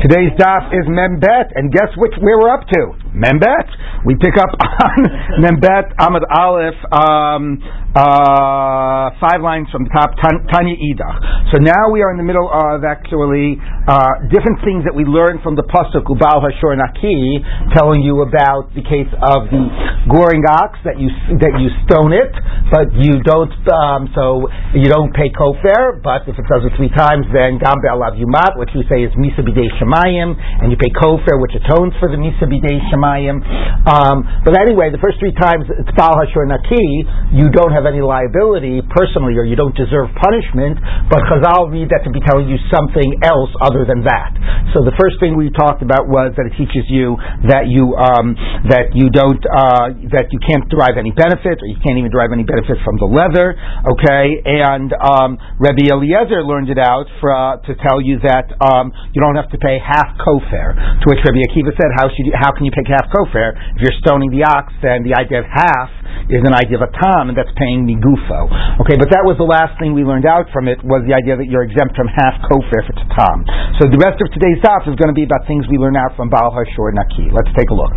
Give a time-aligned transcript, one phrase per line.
[0.00, 3.05] Today's daf is Membet, and guess which we're up to?
[3.16, 4.04] Membet.
[4.04, 4.98] We pick up on
[5.40, 7.56] Membet Amad Aleph, um,
[7.96, 11.10] uh, five lines from the top, Tanya Ida.
[11.48, 13.56] So now we are in the middle of actually
[13.88, 17.40] uh, different things that we learned from the pasuk Ubal Hashor Naki,
[17.72, 19.64] telling you about the case of the
[20.12, 21.08] goring ox that you
[21.40, 22.36] that you stone it,
[22.68, 23.56] but you don't.
[23.72, 24.44] Um, so
[24.76, 28.60] you don't pay kofar, but if it does it three times, then Gambe Alav Yumat,
[28.60, 32.20] which we say is Misa B'dei Shemayim, and you pay kofar, which atones for the
[32.20, 33.05] Misa B'dei Shemayim.
[33.86, 38.02] Um, but anyway, the first three times it's Baal Hashur Naki, you don't have any
[38.02, 42.58] liability personally, or you don't deserve punishment, but Chazal read that to be telling you
[42.66, 44.34] something else other than that.
[44.74, 47.14] So the first thing we talked about was that it teaches you
[47.46, 48.34] that you, um,
[48.66, 52.34] that you don't, uh, that you can't derive any benefit, or you can't even derive
[52.34, 53.54] any benefit from the leather,
[53.86, 54.26] okay?
[54.42, 59.22] And um, Rabbi Eliezer learned it out for, uh, to tell you that um, you
[59.22, 60.74] don't have to pay half kofar.
[60.74, 63.52] To which Rabbi Akiva said, how, should you, how can you pay half kofar?
[63.76, 65.92] If you're stoning the ox, then the idea of half
[66.32, 68.50] is an idea of a tam, and that's paying migufo.
[68.82, 71.38] Okay, but that was the last thing we learned out from it, was the idea
[71.38, 73.46] that you're exempt from half kofar for tam.
[73.78, 76.16] So the rest of today's daf is going to be about things we learn out
[76.18, 77.30] from Baal Hashor Naki.
[77.30, 77.92] Let's take a look.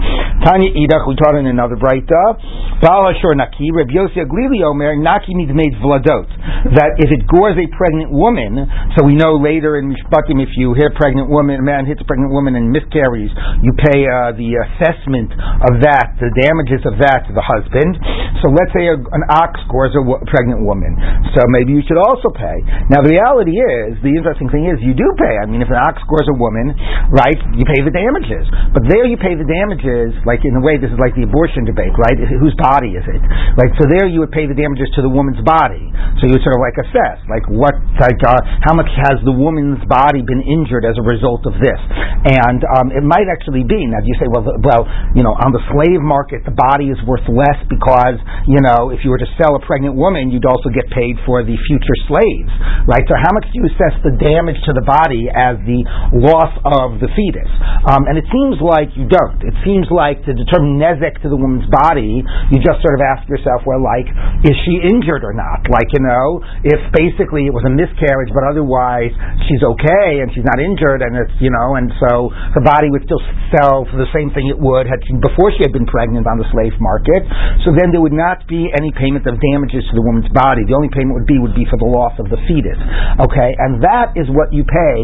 [0.46, 2.38] Tanya Idach, we taught in another brayta.
[2.84, 6.28] Baal Hashor Naki, Rabbi Yossi Aglili Omer, Naki means made vladot.
[6.76, 10.76] That if it gores a pregnant woman, so we know later in Mishpatim, if you
[10.76, 13.32] hit a pregnant woman, a man hits a pregnant woman and miscarries,
[13.64, 17.98] you pay uh, the assessment of that, the damages of that to the husband.
[18.40, 20.96] So let's say a, an ox gores a w- pregnant woman.
[21.36, 22.64] So maybe you should also pay.
[22.88, 25.36] Now the reality is, the interesting thing is, you do pay.
[25.40, 26.72] I mean, if an ox gores a woman,
[27.12, 28.48] right, you pay the damages.
[28.72, 31.68] But there you pay the damages, like in a way, this is like the abortion
[31.68, 32.18] debate, right?
[32.40, 33.22] Whose body is it?
[33.60, 35.92] Like, so there you would pay the damages to the woman's body.
[36.20, 39.36] So you would sort of like assess, like what, like, uh, how much has the
[39.36, 41.80] woman's body been injured as a result of this?
[42.28, 43.80] And um, it might actually be.
[43.88, 44.84] Now, you say, well, the, well,
[45.16, 49.04] you know, on the slave market, the body is worth less because, you know, if
[49.04, 52.52] you were to sell a pregnant woman, you'd also get paid for the future slaves,
[52.88, 53.04] right?
[53.06, 55.82] So, how much do you assess the damage to the body as the
[56.18, 57.52] loss of the fetus?
[57.86, 59.40] Um, and it seems like you don't.
[59.46, 63.28] It seems like to determine nezek to the woman's body, you just sort of ask
[63.30, 64.08] yourself, well, like,
[64.44, 65.66] is she injured or not?
[65.70, 69.12] Like, you know, if basically it was a miscarriage, but otherwise
[69.48, 73.04] she's okay and she's not injured, and it's, you know, and so her body would
[73.06, 73.22] still
[73.56, 76.38] sell for the same thing it would had she, before she had been pregnant on
[76.38, 77.24] the slave market.
[77.66, 80.68] So then there would not be any payment of damages to the woman's body.
[80.68, 82.76] The only payment would be would be for the loss of the fetus.
[83.24, 84.98] Okay, and that is what you pay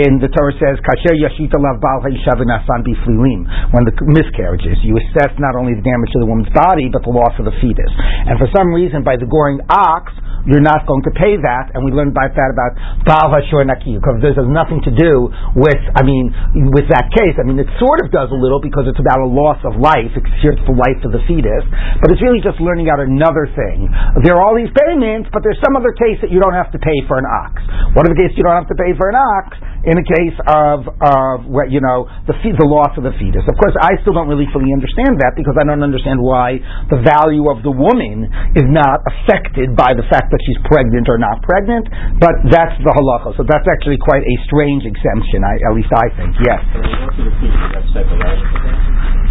[0.00, 3.44] in the Torah says kasher yashita lav bal biflilim
[3.76, 4.80] when the miscarriages.
[4.80, 7.54] You assess not only the damage to the woman's body but the loss of the
[7.60, 7.92] fetus.
[8.24, 10.08] And for some reason, by the goring ox,
[10.44, 12.72] you're not going to pay that, and we learned about that about
[13.08, 16.32] Baal Hashor Naki, because this has nothing to do with, I mean,
[16.72, 17.36] with that case.
[17.40, 20.12] I mean, it sort of does a little because it's about a loss of life,
[20.12, 21.64] it's the life of the fetus,
[22.00, 23.88] but it's really just learning out another thing.
[24.20, 26.80] There are all these payments, but there's some other case that you don't have to
[26.80, 27.64] pay for an ox.
[27.96, 29.56] What are the case you don't have to pay for an ox?
[29.84, 33.44] In the case of, of you know, the, the loss of the fetus.
[33.44, 36.56] Of course, I still don't really fully understand that because I don't understand why
[36.88, 41.20] the value of the woman is not affected by the fact that she's pregnant or
[41.20, 41.84] not pregnant,
[42.16, 43.36] but that's the halacha.
[43.36, 46.32] So that's actually quite a strange exemption, I, at least I think.
[46.40, 46.60] Yes.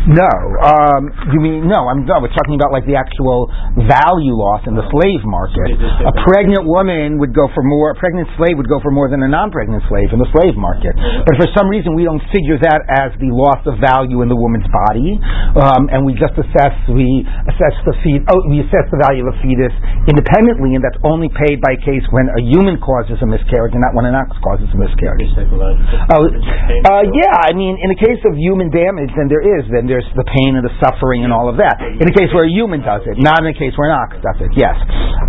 [0.04, 0.28] No,
[0.60, 1.88] um, you mean no?
[1.88, 2.20] I'm no.
[2.20, 3.48] We're talking about like the actual
[3.88, 5.80] value loss in the slave market.
[5.80, 7.96] A pregnant woman would go for more.
[7.96, 10.92] A pregnant slave would go for more than a non-pregnant slave in the slave market.
[11.00, 14.36] But for some reason, we don't figure that as the loss of value in the
[14.36, 15.16] woman's body,
[15.56, 18.28] um, and we just assess we assess the feed.
[18.28, 19.72] Oh, we assess the value of a fetus
[20.12, 23.96] independently, and that's only paid by case when a human causes a miscarriage, and not
[23.96, 25.32] when an ox causes a miscarriage.
[26.12, 27.48] Oh, uh, yeah.
[27.48, 30.58] I mean, in the case of human damage, then there is then there's the pain
[30.58, 31.78] and the suffering and all of that.
[31.78, 34.18] In a case where a human does it, not in a case where an ox
[34.18, 34.50] does it.
[34.58, 34.74] Yes.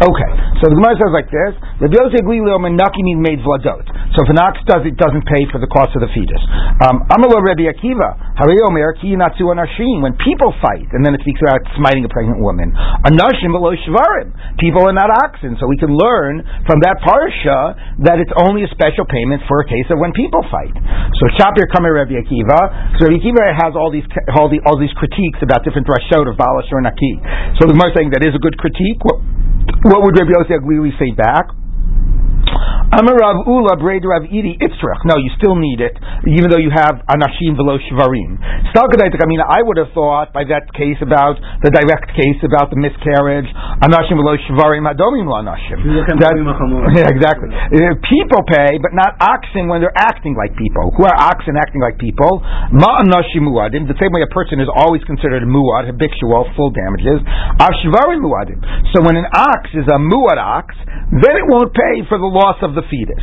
[0.00, 0.30] Okay.
[0.64, 1.52] So the Gemara says like this:
[1.84, 3.84] The Naki made vladot.
[4.16, 6.40] So if an ox does it, doesn't pay for the cost of the fetus.
[6.86, 10.00] Um, Amalo Rabbi Akiva, Omer Natsu Anashim.
[10.00, 12.72] When people fight, and then it speaks about smiting a pregnant woman.
[13.04, 14.32] Anashim below Shvarim.
[14.62, 17.74] People are not oxen, so we can learn from that parsha
[18.06, 20.72] that it's only a special payment for a case of when people fight.
[21.18, 23.02] So Shapir Kamer Rabbi Akiva.
[23.02, 24.06] So Rabbi Akiva has all these
[24.38, 27.18] all the all these critiques about different drashot of Baal Ashur Naki.
[27.58, 29.02] So the Gemara saying that is a good critique.
[29.02, 29.18] What,
[29.90, 31.50] what would Rabbi Yossi Aglili say back?
[32.94, 35.02] Amarav Ula Braid Rav Idi Itzrach.
[35.02, 35.98] No, you still need it,
[36.30, 38.38] even though you have Anashim Velo Shvarim.
[38.38, 42.78] I mean, I would have thought by that case about the direct case about the
[42.78, 43.48] miscarriage,
[43.82, 45.82] Anashim Velo Shvarim Adomim Lo Anashim.
[46.94, 47.50] Yeah, exactly.
[47.50, 50.92] Uh, people pay, but not oxen when they're acting like people.
[50.94, 52.38] Who are oxen acting like people?
[52.70, 53.88] Ma Anashim Muadim.
[53.90, 57.18] The same way a person is always considered a muad, habitual, full damages.
[57.58, 58.60] Ashvarim Muadim.
[58.94, 60.74] So when an ox is a muad ox,
[61.10, 63.22] then it won't pay for the loss of the fetus.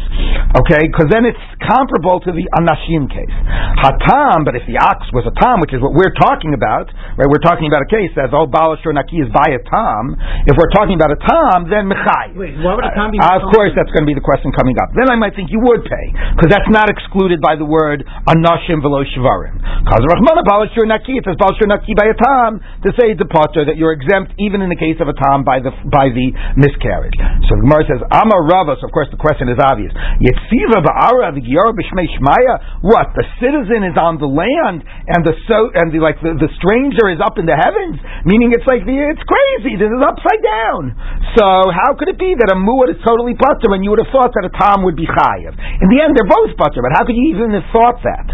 [0.55, 3.35] Okay, because then it's comparable to the anashim case.
[3.83, 6.87] Hatam, but if the ox was a tam, which is what we're talking about,
[7.19, 7.27] right?
[7.27, 10.15] We're talking about a case that oh balash or naki is by a tam.
[10.47, 12.35] If we're talking about a tam, then mechai.
[12.35, 13.19] Wait, why would a tam be?
[13.19, 14.91] Uh, of course, that's going to be the question coming up.
[14.93, 16.05] Then I might think you would pay
[16.35, 19.55] because that's not excluded by the word anashim velo shvarim.
[19.57, 23.15] Because rahmana balash or naki, it says balash or naki by a tam to say
[23.15, 26.11] the potter that you're exempt even in the case of a tam by the by
[26.11, 27.17] the miscarriage.
[27.47, 28.77] So the Gemara says Amar Rava.
[28.77, 29.89] So of course the question is obvious.
[30.21, 32.85] Yetziva ba'ara v'giyara b'shmei shmaya.
[32.85, 33.15] What?
[33.17, 37.09] The citizen is on the land, and the so and the like the, the stranger
[37.09, 37.97] is up in the heavens.
[38.27, 39.79] Meaning, it's like the, it's crazy.
[39.79, 40.93] This is upside down.
[41.39, 44.11] So how could it be that a muad is totally butter and you would have
[44.11, 45.55] thought that a tom would be chayiv?
[45.55, 48.27] In the end, they're both butter, but how could you even have thought that?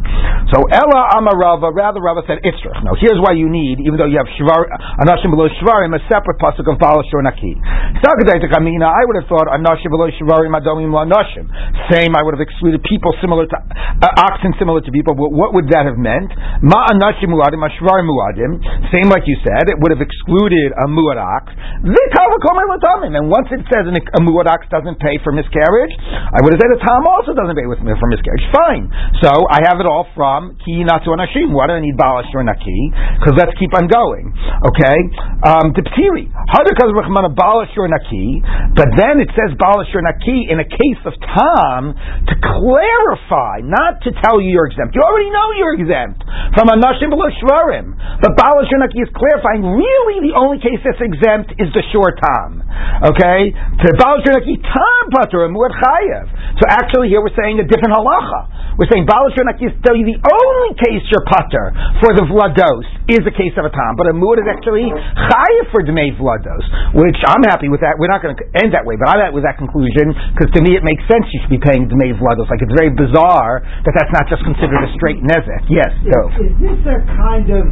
[0.49, 2.81] So Ella Amarava, rather Rava said Itzrach.
[2.81, 4.65] Now here's why you need, even though you have shvar,
[4.97, 7.53] anashim below shvarim, a separate pasuk of balash or naki.
[7.61, 11.45] I would have thought anashim below shvarim Nashim.
[11.91, 15.17] Same, I would have excluded people similar to uh, oxen similar to people.
[15.17, 16.29] What would that have meant?
[16.61, 18.61] Ma anashim muadim, ashvar muadim.
[18.93, 21.49] Same like you said, it would have excluded a muad ox.
[21.81, 21.93] And
[23.29, 26.79] once it says a muad ox doesn't pay for miscarriage, I would have said a
[26.83, 28.45] tam also doesn't pay with for miscarriage.
[28.53, 28.91] Fine.
[29.25, 31.53] So I have it all from ki natu anashim.
[31.55, 32.93] Why do I need balash or naki?
[33.17, 34.29] Because let's keep on going.
[34.67, 34.97] Okay.
[35.41, 36.29] Um, Diptiri.
[36.53, 38.43] Hadakaz rachmana balash or naki.
[38.77, 44.05] But then it says balash or naki in a case of Tom to clarify, not
[44.05, 44.93] to tell you you're exempt.
[44.93, 46.21] You already know you're exempt
[46.53, 47.97] from Anashim below Shvarim.
[48.21, 52.61] But Balash is clarifying really the only case that's exempt is the short Tom.
[53.09, 53.49] Okay?
[53.49, 56.25] To Balash Tom Pater and Muad Chayev.
[56.61, 58.77] So actually here we're saying a different halacha.
[58.77, 63.25] We're saying Balash is tell you the only case you're Pater for the Vlados is
[63.25, 67.17] a case of a Tom, but a Muad is actually Chayev for Dmei Vlados, which
[67.25, 67.97] I'm happy with that.
[67.97, 70.61] We're not going to end that way, but I'm happy with that conclusion because to
[70.63, 72.47] me it makes sense you should be paying Dmei Vlados.
[72.51, 75.63] Like it's very bizarre that that's not just considered a straight nezek.
[75.71, 77.63] Yes, is, is this a kind of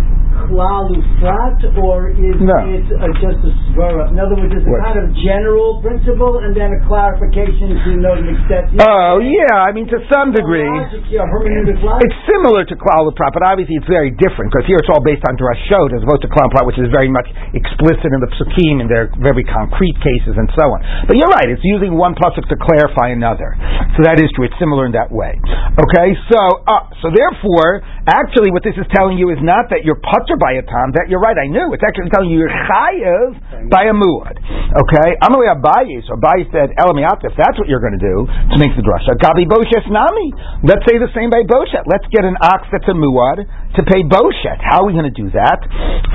[0.43, 2.55] klalufrat or is no.
[2.67, 4.11] it a, just a svara?
[4.11, 8.15] In other words, it's a kind of general principle and then a clarification to know
[8.19, 8.75] the extent.
[8.83, 14.11] Oh yeah, I mean to some degree, it's similar to klalufrat, but obviously it's very
[14.15, 17.09] different because here it's all based on drashot as opposed to klalufrat, which is very
[17.09, 20.79] much explicit in the psukim and their very concrete cases and so on.
[21.07, 23.55] But you're right; it's using one pasuk to clarify another.
[23.95, 24.45] So that is true.
[24.45, 25.39] It's similar in that way.
[25.75, 29.99] Okay, so uh, so therefore, actually, what this is telling you is not that you're
[30.25, 30.89] putter by a tam.
[30.97, 31.37] That you're right.
[31.37, 31.69] I knew.
[31.77, 34.33] It's actually telling you you're chayiv by a muad.
[34.73, 36.01] Okay, Amalei Abaye.
[36.09, 39.13] So Abaye said, Elamiat, if that's what you're going to do to make the drasha,
[39.21, 40.33] Gabi Boshes Nami.
[40.65, 41.85] Let's say the same by Boshet.
[41.85, 43.45] Let's get an ox that's a muad
[43.77, 44.59] to pay Boshet.
[44.65, 45.59] How are we going to do that?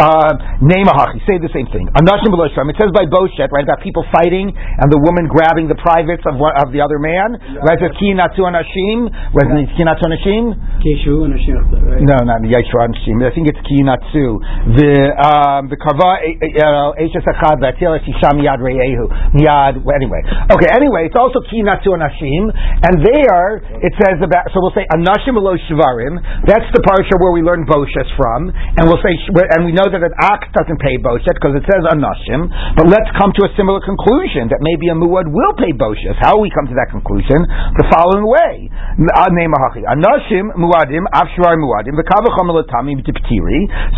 [0.02, 1.22] Uh, Name Hachi.
[1.30, 1.86] Say the same thing.
[1.94, 6.26] Anashim It says by Boshet, right, about people fighting and the woman grabbing the privates
[6.26, 7.38] of of the other man.
[7.62, 7.78] Right?
[8.00, 9.08] Ki Natu Anashim.
[9.76, 10.56] Ki Natu Anashim.
[12.02, 13.22] No, not Yeshua Anashim.
[13.22, 14.40] I think it's Ki Natsu.
[14.76, 19.06] The um, the Karva Eishes uh, uh, Echad V'Atil Sham Yad Reyehu
[19.36, 19.76] Miyad.
[19.76, 20.68] Anyway, okay.
[20.72, 24.48] Anyway, it's also Ki Natu Anashim, and there it says about.
[24.52, 26.18] So we'll say Anashim Elo Shvarim.
[26.48, 29.12] That's the parsha where we learn Boshes from, and we'll say,
[29.56, 30.14] and we know that an
[30.56, 32.48] doesn't pay Boshet because it says Anashim.
[32.76, 36.16] But let's come to a similar conclusion that maybe a muad will pay Boshes.
[36.18, 37.38] How we come to that conclusion?
[37.76, 38.70] The following way.
[39.00, 41.96] Uh, Anashim muadim, afshvar muadim,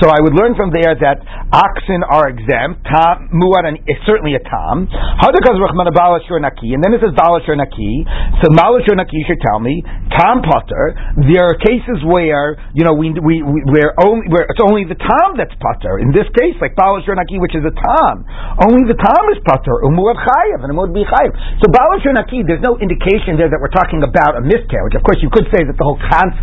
[0.00, 1.20] So I would learn from there that
[1.52, 3.76] oxen are exempt, tam, muad, and
[4.08, 4.88] certainly a tam.
[4.88, 5.34] And
[6.80, 8.06] then it says balashur naki.
[8.40, 9.82] So balashur naki should tell me,
[10.16, 10.94] tam potter,
[11.28, 14.96] there are cases where, you know, we, we, we where only, where it's only the
[14.98, 15.98] tam that's potter.
[15.98, 18.24] In this case, like balashur naki, which is a tam,
[18.64, 21.32] only the tam is potter, umuad chayev, and umuad be chayev.
[21.62, 24.94] So balashur naki, there's no indication there that we're talking about a miscarriage.
[24.94, 26.34] Of course, you could say that the whole con-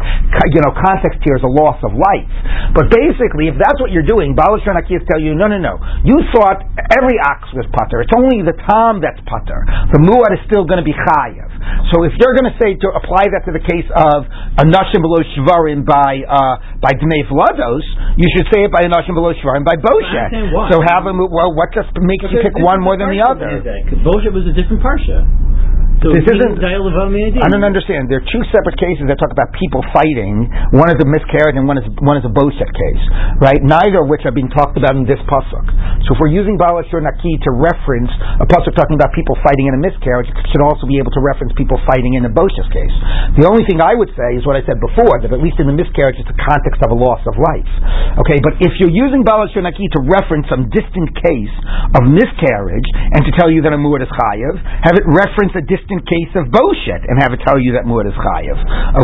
[0.51, 2.27] you know context here is a loss of life,
[2.75, 5.79] but basically, if that's what you're doing, Balash is tell you, no, no, no.
[6.03, 8.01] You thought every ox was putter.
[8.03, 9.63] It's only the tom that's putter.
[9.95, 11.47] The muad is still going to be chayev.
[11.93, 14.25] So if you're going to say to apply that to the case of
[14.59, 17.85] a nashim below shvarim by uh, by dnei vlados,
[18.17, 20.33] you should say it by a nashim below shvarim by boshet.
[20.73, 23.61] So have a well, what just makes you pick one more than the other?
[24.03, 25.21] Boshet was a different parsha.
[25.99, 26.63] So this isn't.
[26.63, 28.07] I don't understand.
[28.07, 30.47] There are two separate cases that talk about people fighting.
[30.71, 33.03] One is a miscarriage and one is one is a boshet case,
[33.43, 33.59] right?
[33.59, 35.67] Neither of which are being talked about in this pasuk.
[36.07, 38.07] So if we're using Balashur Naki to reference
[38.39, 41.19] a pasuk talking about people fighting in a miscarriage, it should also be able to
[41.19, 42.95] reference people fighting in a boshet case.
[43.35, 45.67] The only thing I would say is what I said before that at least in
[45.67, 47.71] the miscarriage it's the context of a loss of life.
[48.23, 51.55] Okay, but if you're using Balashur Naki to reference some distant case
[51.99, 52.87] of miscarriage
[53.19, 54.55] and to tell you that a muad is chayiv,
[54.87, 57.89] have it reference a distant distant case of Boshet and have it tell you that
[57.89, 58.53] Muad is Chayiv.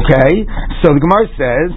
[0.05, 0.45] Okay?
[0.85, 1.73] So the Gemara says,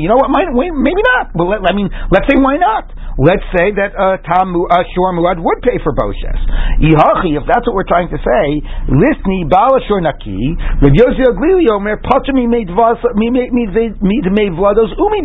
[0.00, 0.32] You know what?
[0.32, 1.36] Maybe not.
[1.36, 2.88] Well, let, I mean, let's say why not?
[3.18, 6.38] Let's say that uh, Tam uh, Shor Muad would pay for Boshes.
[6.78, 8.62] Ihachi, if that's what we're trying to say,
[8.94, 13.42] Lisni Bala Shor Naki, Rav Yossi Aglili Omer, Pachami made Vlados Umi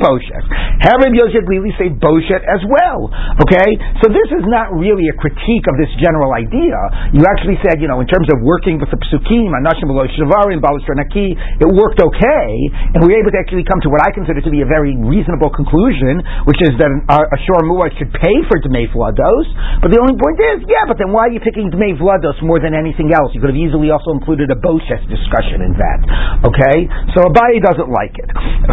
[0.02, 0.46] Boshes.
[0.90, 3.14] Have Rav Yossi Aglili say Boshet as well.
[3.46, 3.78] Okay?
[4.02, 6.74] So this is not really a critique of this general idea.
[7.14, 10.66] You actually said, you know, in terms of working with the psukim, Anashim Below Shavarim,
[10.66, 12.50] Naki, it worked okay,
[12.98, 14.98] and we were able to actually come to what I consider to be a very
[14.98, 19.48] reasonable conclusion, which is that a, a Shor Muad should pay for Dmei Vlados.
[19.84, 22.64] But the only point is, yeah, but then why are you picking Dmei Vlados more
[22.64, 23.36] than anything else?
[23.36, 26.00] You could have easily also included a Boshes discussion in that.
[26.48, 26.88] Okay?
[27.18, 28.30] So Abaye doesn't like it.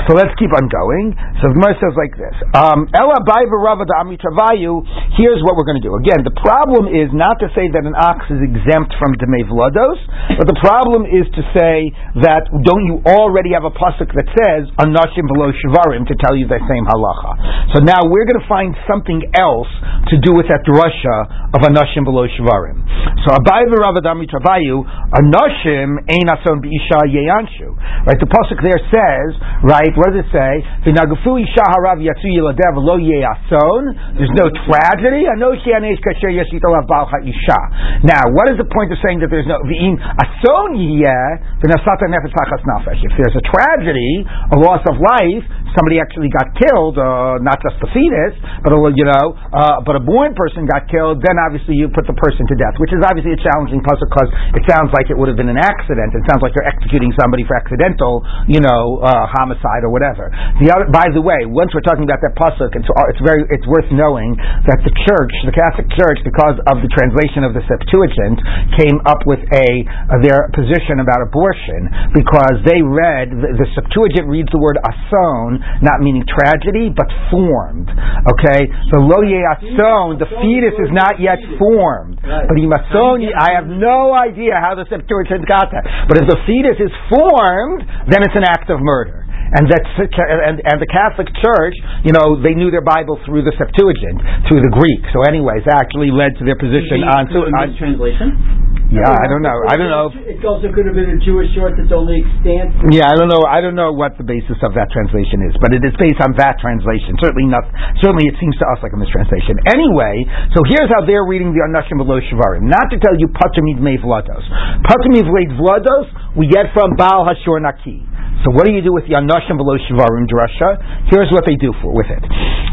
[0.06, 1.18] So let's keep on going.
[1.42, 2.36] So the says like this.
[2.54, 4.78] Ella Abaye Um, Ela
[5.18, 5.94] here's what we're going to do.
[5.98, 9.98] Again, the problem is not to say that an ox is exempt from Demei Vlados,
[10.38, 11.90] but the problem is to say
[12.22, 16.46] that don't you already have a pasuk that says Anashim below Shvarim to tell you
[16.46, 17.76] the same halacha.
[17.76, 19.72] So now we're going to find something else
[20.12, 21.16] to do with that drasha
[21.56, 22.84] of Anashim below Shvarim.
[23.24, 24.84] So Abai v'Ravadami Travayu
[25.16, 27.72] Anashim ein ason b'isha yeyanshu.
[28.04, 29.30] Right, the pasuk there says,
[29.64, 30.52] right, what does it say?
[30.84, 34.20] V'nagafu isha harav yatsu yiladev lo yeyason.
[34.20, 35.24] There's no tragedy.
[35.32, 37.60] Anoshi anesh kasher yashitolav balcha isha.
[38.04, 42.36] Now what is the point of saying that there's no v'im ason v'nasata nefesh
[42.68, 43.00] nafesh?
[43.00, 45.44] If there's a tragedy, a loss of life,
[45.76, 49.98] somebody actually got killed, uh, not just the fetus, but a you know, uh, but
[49.98, 53.02] a born person got killed, then obviously you put the person to death, which is
[53.04, 56.14] obviously a challenging puzzle because it sounds like it would have been an accident.
[56.16, 60.30] It sounds like you're executing somebody for accidental, you know, uh, homicide or whatever.
[60.62, 63.66] The other, by the way, once we're talking about that pasuk, it's, it's very it's
[63.66, 68.38] worth knowing that the church, the Catholic Church, because of the translation of the Septuagint
[68.78, 69.68] came up with a
[70.08, 75.60] uh, their position about abortion because they read the, the Septuagint reads the word ason
[75.82, 77.90] not meaning tragedy but formed.
[77.90, 84.14] Okay, so lo ason the fetus is not yet formed, but imason I have no
[84.14, 85.84] idea how the Septuagint got that.
[86.08, 90.62] But if the fetus is formed, then it's an act of murder and that and,
[90.62, 91.74] and the Catholic Church,
[92.06, 95.02] you know, they knew their Bible through the Septuagint, through the Greek.
[95.10, 98.69] So, anyways, that actually led to their position on, on translation.
[98.90, 99.54] Yeah, I don't know.
[99.70, 100.10] I don't know.
[100.10, 102.90] It also could have been a Jewish short that's only extant.
[102.90, 103.46] Yeah, I don't know.
[103.46, 106.34] I don't know what the basis of that translation is, but it is based on
[106.42, 107.14] that translation.
[107.22, 107.62] Certainly not.
[108.02, 109.62] Certainly, it seems to us like a mistranslation.
[109.70, 112.66] Anyway, so here's how they're reading the Anashim below Shavarim.
[112.66, 114.42] Not to tell you Patamid Mei Vlados.
[114.82, 118.02] Patamid Vlados we get from Baal Hashor Naki.
[118.42, 120.80] So what do you do with the Anoshim below Shivarim drasha?
[121.12, 122.24] Here's what they do for, with it.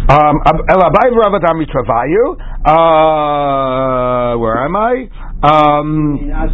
[0.08, 0.40] Um,
[2.64, 5.12] uh, where am I?
[5.38, 6.50] Um, yeah,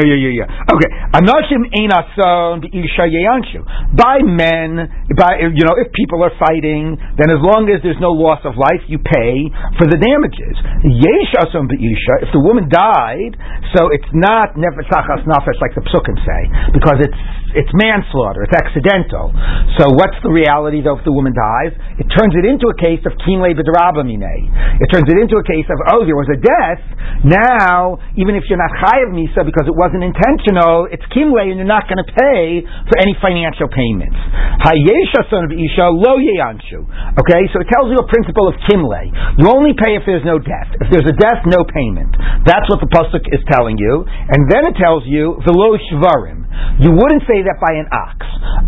[0.00, 0.72] yeah, yeah, yeah.
[0.72, 0.88] Okay.
[1.12, 3.60] anashim ein ason yeyanshu.
[3.92, 8.08] By men, by you know, if people are fighting, then as long as there's no
[8.16, 10.56] loss of life, you pay for the damages.
[10.80, 11.68] Yesh ason.
[11.68, 13.36] If the woman died,
[13.76, 17.20] so it's not nefesh nafesh like the psukim say, because it's
[17.54, 19.30] it's manslaughter, it's accidental.
[19.78, 21.72] So what's the reality though if the woman dies?
[21.98, 24.82] It turns it into a case of kinle b'drabamine.
[24.82, 26.82] It turns it into a case of oh there was a death.
[27.24, 31.68] Now even if you're not chayav misa because it wasn't intentional, it's kinle and you're
[31.68, 34.18] not going to pay for any financial payments.
[34.66, 36.82] Hayesha son of isha lo yeanshu.
[37.22, 39.02] Okay, so it tells you a principle of kinle.
[39.38, 40.70] You only pay if there's no death.
[40.82, 42.14] If there's a death, no payment.
[42.46, 46.43] That's what the pasuk is telling you, and then it tells you the lo shvarim.
[46.80, 48.18] You wouldn't say that by an ox,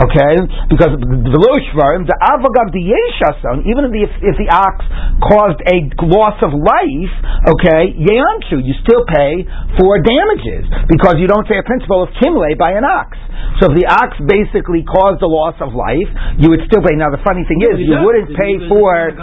[0.07, 0.35] okay?
[0.71, 1.41] Because the
[1.71, 4.87] shvarim, the avagav the yeshason, even if the, if the ox
[5.27, 5.77] caused a
[6.07, 7.15] loss of life,
[7.51, 9.43] okay, yeanshu, you still pay
[9.79, 13.19] for damages because you don't say a principle of kimle by an ox.
[13.61, 16.95] So if the ox basically caused the loss of life, you would still pay.
[16.97, 19.17] Now the funny thing is, you wouldn't pay for.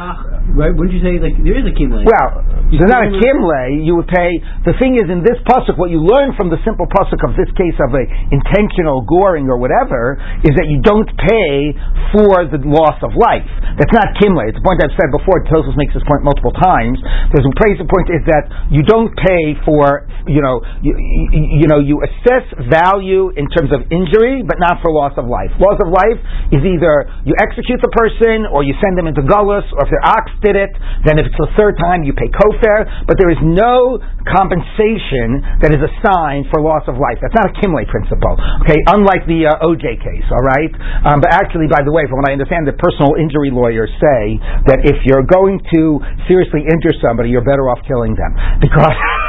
[0.53, 0.73] Right?
[0.73, 2.03] Wouldn't you say like there is a kimle?
[2.03, 2.29] Well,
[2.69, 3.63] there's not a kimle.
[3.85, 4.41] You would pay.
[4.65, 7.49] The thing is, in this pasuk, what you learn from the simple pasuk of this
[7.57, 8.03] case of a
[8.53, 11.73] intentional goring or whatever is that you don't pay
[12.13, 13.49] for the loss of life.
[13.81, 14.45] That's not kimle.
[14.45, 15.41] It's a point I've said before.
[15.49, 17.01] Tosos makes this point multiple times.
[17.33, 17.81] There's a praise.
[17.81, 20.05] The point is that you don't pay for.
[20.29, 20.93] You know, you,
[21.33, 25.51] you, know, you assess value in terms of injury, but not for loss of life.
[25.57, 26.19] Loss of life
[26.53, 30.05] is either you execute the person or you send them into gullus, or if their
[30.05, 30.71] ox did it,
[31.03, 35.73] then if it's the third time, you pay kofar, but there is no compensation that
[35.73, 37.19] is assigned for loss of life.
[37.19, 38.79] That's not a Kimle principle, okay?
[38.89, 40.71] Unlike the uh, OJ case, all right?
[41.05, 44.39] Um, but actually, by the way, from what I understand, the personal injury lawyers say
[44.71, 45.81] that if you're going to
[46.25, 48.95] seriously injure somebody, you're better off killing them because.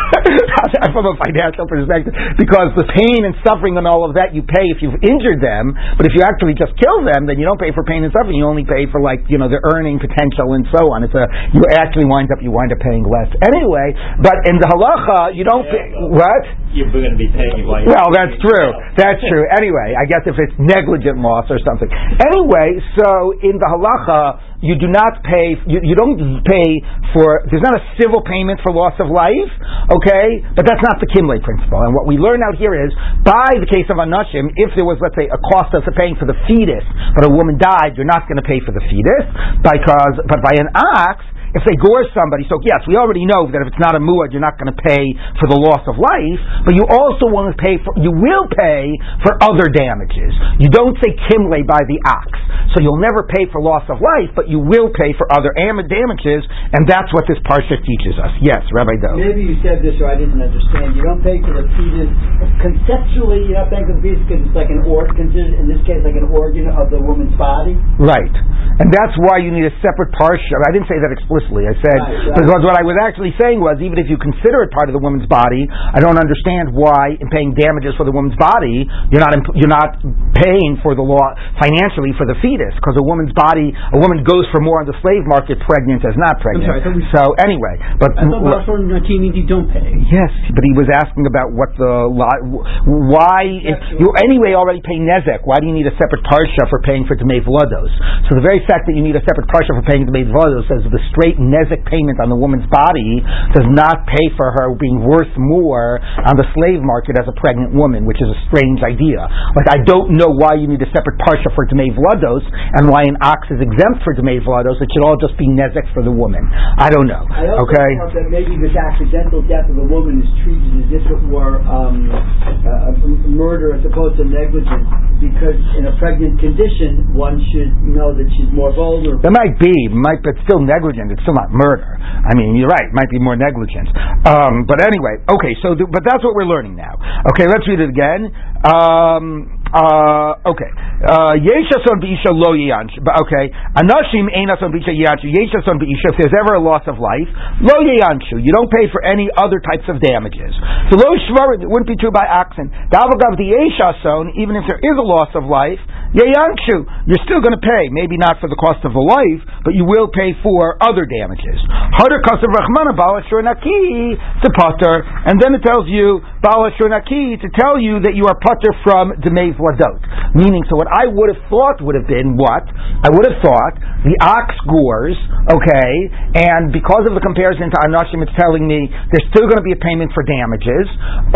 [0.95, 4.71] from a financial perspective, because the pain and suffering and all of that you pay
[4.71, 7.75] if you've injured them, but if you actually just kill them, then you don't pay
[7.75, 8.39] for pain and suffering.
[8.39, 11.03] You only pay for like you know the earning potential and so on.
[11.03, 13.97] It's a you actually wind up you wind up paying less anyway.
[14.23, 16.43] But in the halacha, you don't yeah, pay, what
[16.75, 17.67] you're going to be paying.
[17.67, 18.69] well, that's true.
[18.97, 19.45] That's true.
[19.53, 21.91] Anyway, I guess if it's negligent loss or something.
[21.91, 26.81] Anyway, so in the halacha you do not pay, you, you don't pay
[27.13, 29.53] for, there's not a civil payment for loss of life,
[29.93, 30.41] okay?
[30.57, 31.85] But that's not the Kimle principle.
[31.85, 32.89] And what we learn out here is,
[33.21, 36.25] by the case of Anashim, if there was, let's say, a cost of paying for
[36.25, 39.25] the fetus, but a woman died, you're not going to pay for the fetus,
[39.61, 41.21] because, but by an ox,
[41.55, 44.35] if they gore somebody, so yes, we already know that if it's not a muad,
[44.35, 47.57] you're not going to pay for the loss of life, but you also want to
[47.63, 48.91] pay for, you will pay
[49.23, 50.35] for other damages.
[50.59, 52.27] You don't say kimle by the ox.
[52.75, 56.43] So you'll never pay for loss of life, but you will pay for other damages,
[56.75, 58.35] and that's what this parsha teaches us.
[58.43, 59.15] Yes, Rabbi Dov.
[59.15, 60.99] Maybe you said this or I didn't understand.
[60.99, 62.11] You don't pay for the fetus.
[62.59, 65.79] Conceptually, you're not paying for the fetus because it's like an organ, considered in this
[65.87, 67.79] case like an organ of the woman's body.
[68.03, 68.35] Right.
[68.83, 70.59] And that's why you need a separate parsha.
[70.67, 72.37] I didn't say that explicitly I said right, right.
[72.41, 75.03] because what I was actually saying was even if you consider it part of the
[75.03, 79.35] woman's body, I don't understand why in paying damages for the woman's body you're not
[79.35, 80.01] imp- you're not
[80.39, 84.47] paying for the law financially for the fetus because a woman's body a woman goes
[84.55, 86.71] for more on the slave market pregnant as not pregnant.
[86.71, 89.85] Sorry, we, so anyway, but I thought l- means you don't pay.
[90.09, 95.45] Yes, but he was asking about what the why yes, you anyway already pay nezek.
[95.45, 97.91] Why do you need a separate parsha for paying for demei vlados?
[98.29, 100.85] So the very fact that you need a separate parsha for paying demei vlados says
[100.87, 103.23] the straight straight nezek payment on the woman's body
[103.53, 107.75] does not pay for her being worth more on the slave market as a pregnant
[107.75, 109.19] woman, which is a strange idea.
[109.55, 112.43] Like, I don't know why you need a separate parsha for Demei Vlados
[112.79, 114.79] and why an ox is exempt for Demei Vlados.
[114.79, 116.47] It should all just be nezek for the woman.
[116.79, 117.27] I don't know.
[117.31, 117.91] I also okay?
[118.15, 122.11] that maybe this accidental death of a woman is treated as if it were um,
[122.11, 124.87] a, a murder as opposed to negligence
[125.23, 129.23] because in a pregnant condition, one should know that she's more vulnerable.
[129.23, 131.13] There might be, might, but still negligent.
[131.15, 131.97] It's still not murder.
[131.97, 132.93] I mean, you're right.
[132.93, 133.89] Might be more negligence.
[134.29, 135.57] Um, but anyway, okay.
[135.65, 136.95] So, th- but that's what we're learning now.
[137.35, 138.29] Okay, let's read it again.
[138.65, 140.71] Um, uh, okay.
[141.03, 142.95] Uh, Yeshason b'isha lo yiyanch.
[142.95, 143.51] Okay.
[143.75, 145.27] Anashim einason b'isha yiyanshu.
[145.33, 146.15] Yeshason b'isha.
[146.15, 147.29] If there's ever a loss of life,
[147.61, 148.39] lo yiyanshu.
[148.39, 150.55] You don't pay for any other types of damages.
[150.93, 151.65] So lo shvarim.
[151.65, 152.71] It wouldn't be true by oxen.
[152.93, 154.37] Davagav the yeshason.
[154.39, 155.81] Even if there is a loss of life,
[156.15, 157.11] yiyanshu.
[157.11, 157.91] You're still going to pay.
[157.91, 161.59] Maybe not for the cost of the life, but you will pay for other damages.
[161.99, 167.37] Harder cost of rachmana balashur naki to putter, and then it tells you balashur naki
[167.43, 169.99] to tell you that you are putter from demei vladot.
[170.39, 172.67] Meaning, so what I would have thought would have been what?
[173.03, 173.75] I would have thought
[174.07, 175.19] the ox gores,
[175.51, 175.93] okay,
[176.39, 179.73] and because of the comparison to Anashim, it's telling me there's still going to be
[179.73, 180.87] a payment for damages,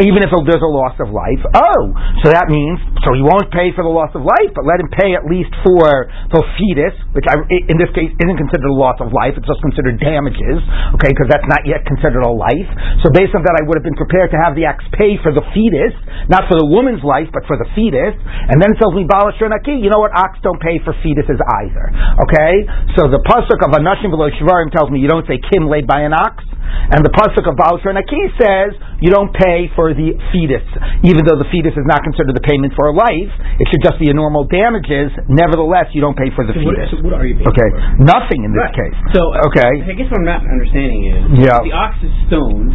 [0.05, 1.41] even if there's a loss of life.
[1.57, 1.83] Oh,
[2.23, 4.92] so that means, so he won't pay for the loss of life, but let him
[4.92, 9.00] pay at least for the fetus, which I, in this case isn't considered a loss
[9.00, 10.61] of life, it's just considered damages,
[11.00, 12.68] okay, because that's not yet considered a life.
[13.00, 15.33] So based on that, I would have been prepared to have the ox pay for
[15.33, 15.96] the fetus,
[16.28, 19.33] not for the woman's life, but for the fetus, and then it tells me Bala
[19.40, 20.12] Shurnaki, you know what?
[20.12, 21.87] Ox don't pay for fetuses either.
[22.28, 22.52] Okay?
[23.00, 26.04] So the pasuk of Anashim below Shvarim tells me you don't say Kim laid by
[26.04, 26.44] an ox.
[26.92, 30.67] And the pasuk of Baal Naki says you don't pay for the fetus,
[31.07, 33.31] even though the fetus is not considered the payment for a life.
[33.63, 35.15] It should just be a normal damages.
[35.31, 36.91] Nevertheless, you don't pay for the so fetus.
[36.91, 38.03] What, so what are you paying Okay, for?
[38.03, 38.75] nothing in this right.
[38.75, 38.97] case.
[39.15, 39.23] So
[39.55, 41.63] okay, I guess what I'm not understanding is yeah.
[41.63, 42.75] the ox is stoned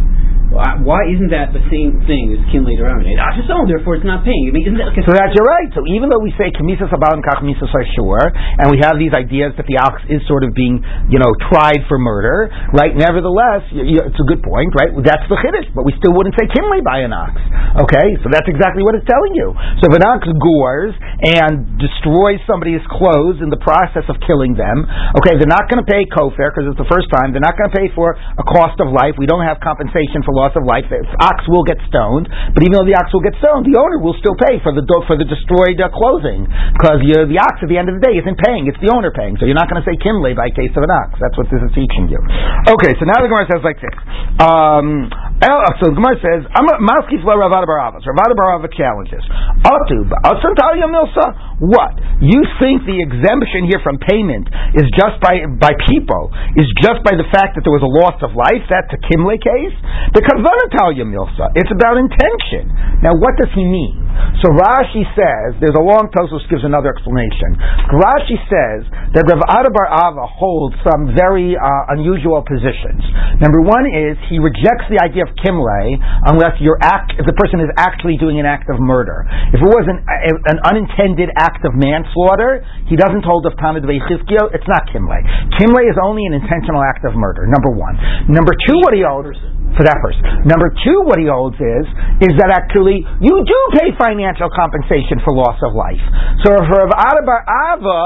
[0.52, 3.08] Why- isn't that the same thing as kinley deramin?
[3.08, 4.48] It's ox is owned, therefore it's not paying.
[4.48, 5.68] I mean, isn't that So that's you're right.
[5.72, 8.20] So even though we say kamisas abal and kach misas sure,
[8.60, 11.84] and we have these ideas that the ox is sort of being, you know, tried
[11.88, 12.92] for murder, right?
[12.92, 14.92] Nevertheless, you, you, it's a good point, right?
[15.04, 17.38] That's the chiddush, but we still wouldn't say kimle by an ox.
[17.86, 19.54] Okay, so that's exactly what it's telling you.
[19.80, 24.84] So if an ox gores and destroys somebody's clothes in the process of killing them,
[25.18, 27.32] okay, they're not going to pay kofar because it's the first time.
[27.32, 29.16] They're not going to pay for a cost of life.
[29.18, 30.86] We don't have compensation for loss of life.
[30.90, 34.02] The ox will get stoned, but even though the ox will get stoned, the owner
[34.02, 36.44] will still pay for the for the destroyed uh, clothing
[36.74, 39.38] because the ox at the end of the day isn't paying; it's the owner paying.
[39.38, 41.16] So you're not going to say kimle by case of an ox.
[41.22, 42.20] That's what this is teaching you.
[42.66, 43.96] Okay, so now the Gemara says like this.
[44.42, 45.08] Um,
[45.42, 49.22] Uh, so the Gemara says, "I'm maskif la Ravada Barava." Ravada Barava challenges.
[49.66, 49.74] Uh,
[50.86, 51.26] Milsa.
[51.58, 54.46] What you think the exemption here from payment
[54.78, 58.18] is just by by people is just by the fact that there was a loss
[58.22, 58.62] of life?
[58.70, 59.76] That's a kimle case.
[60.14, 62.70] Because Vanatalia Milsa, it's about intention.
[63.02, 64.03] Now, what does he mean?
[64.42, 67.56] So Rashi says, there's a long Tosos gives another explanation.
[67.94, 73.00] Rashi says that Rav Adabar Ava holds some very uh, unusual positions.
[73.40, 75.96] Number one is he rejects the idea of kimle
[76.28, 79.24] unless you're act, if the person is actually doing an act of murder.
[79.54, 84.52] If it was an, an unintended act of manslaughter, he doesn't hold of Tanad Veichizkio,
[84.52, 85.18] it's not kimle.
[85.56, 87.96] Kimle is only an intentional act of murder, number one.
[88.28, 89.38] Number two, what he holds
[89.74, 90.46] for that person.
[90.46, 91.86] Number two, what he holds is
[92.22, 96.04] is that actually you do pay financial compensation for loss of life.
[96.44, 98.04] So for Rav Ava,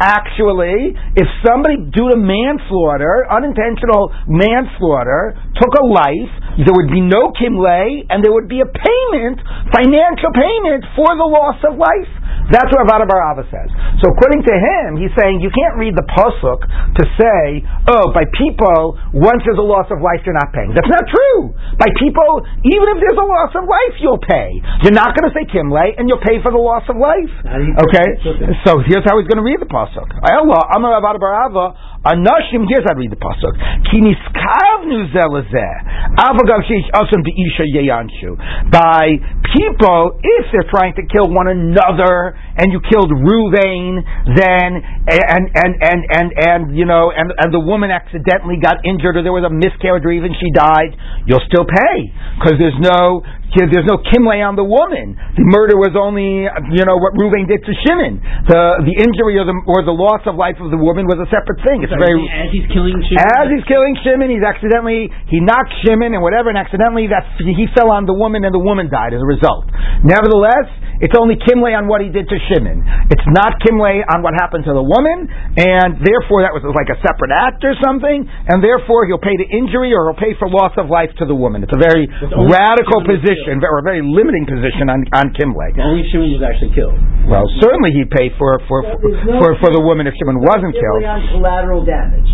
[0.00, 7.30] actually, if somebody due to manslaughter, unintentional manslaughter, took a life, there would be no
[7.34, 9.38] kimle, and there would be a payment,
[9.74, 12.10] financial payment for the loss of life.
[12.52, 13.72] That's what Rav Adabar Ava says.
[14.04, 16.60] So according to him, he's saying you can't read the pasuk
[17.00, 20.76] to say, oh, by people, once there's a loss of life, you're not paying.
[20.76, 21.56] That's not true.
[21.80, 24.60] By people, even if there's a loss of life, you'll pay.
[24.84, 27.32] You're not going to say kimle, and you'll pay for the loss of life.
[27.48, 28.08] How do you- Okay?
[28.36, 28.52] Okay.
[28.68, 29.83] So here's how he's going to read the pasuk.
[29.92, 31.66] Allah, Amar Rav Adabar Ava,
[32.04, 33.56] Anashim, here's how I read the pasuk.
[33.88, 35.74] Ki niskavnu zelazeh,
[36.20, 38.36] avagav sheish asam be'isha yeyanshu.
[38.68, 39.16] By
[39.56, 44.04] people, if they're trying to kill one another, and you killed Ruvain,
[44.36, 49.16] then, and, and, and, and, and, you know, and, and the woman accidentally got injured,
[49.16, 50.92] or there was a miscarriage, or even she died,
[51.24, 52.12] you'll still pay.
[52.36, 55.14] Because there's no, there's no kimle on the woman.
[55.14, 58.18] The murder was only, you know, what Ruvain did to Shimon.
[58.50, 61.28] The, the injury or the, or the loss of life of the woman was a
[61.30, 61.86] separate thing.
[61.86, 63.22] It's very, as he's killing Shimon.
[63.38, 67.70] as he's killing Shimon, he's accidentally he knocked Shimon and whatever, and accidentally that he
[67.78, 69.70] fell on the woman and the woman died as a result.
[70.02, 70.66] Nevertheless,
[71.02, 72.82] it's only kimle on what he did to Shimon.
[73.10, 75.26] It's not kimle on what happened to the woman,
[75.58, 79.46] and therefore that was like a separate act or something, and therefore he'll pay the
[79.46, 81.66] injury or he'll pay for loss of life to the woman.
[81.66, 82.06] It's a very
[82.46, 85.60] radical was position, or a very limiting position on on kimle.
[85.78, 86.96] Only Shimon was actually killed.
[87.28, 91.02] Well, certainly he'd pay for for no- for, for the woman if Shimon wasn't killed.
[91.04, 92.30] Kimle on collateral damage.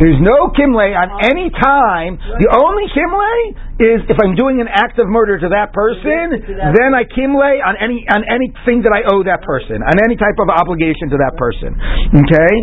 [0.00, 2.16] There's no kimle on uh, any time.
[2.16, 6.36] The only kimle is if I'm doing an act of murder to that person,
[6.76, 10.36] then I kimle on any on anything that I owe that person, on any type
[10.36, 11.72] of obligation to that person.
[12.20, 12.54] Okay,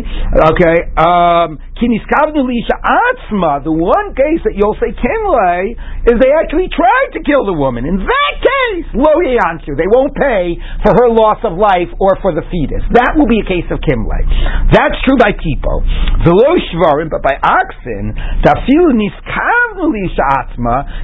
[0.54, 0.76] okay.
[0.94, 3.62] Um, Kiniskavnu lisha atzma.
[3.62, 5.74] The one case that you'll say kimle
[6.06, 7.86] is they actually tried to kill the woman.
[7.86, 9.74] In that case, lo yeyanshu.
[9.74, 12.82] They won't pay for her loss of life or for the fetus.
[12.94, 14.22] That will be a case of kimle.
[14.70, 15.82] That's true by people.
[16.26, 19.67] The lo shvarim, but by oxen, tafilu atzma.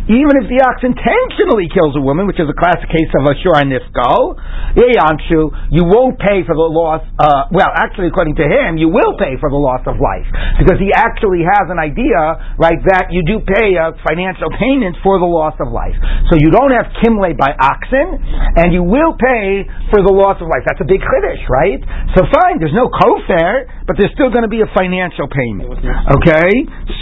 [0.09, 3.35] Even if the ox intentionally kills a woman, which is a classic case of a
[3.69, 4.39] niskal,
[4.79, 7.03] yeyanshu, you won't pay for the loss.
[7.19, 10.27] Uh, well, actually, according to him, you will pay for the loss of life
[10.59, 15.19] because he actually has an idea, right, that you do pay a financial payment for
[15.19, 15.97] the loss of life.
[16.31, 18.21] So you don't have kimle by oxen,
[18.57, 20.65] and you will pay for the loss of life.
[20.67, 21.81] That's a big chiddush, right?
[22.17, 25.79] So fine, there's no kofar, but there's still going to be a financial payment.
[26.21, 26.53] Okay?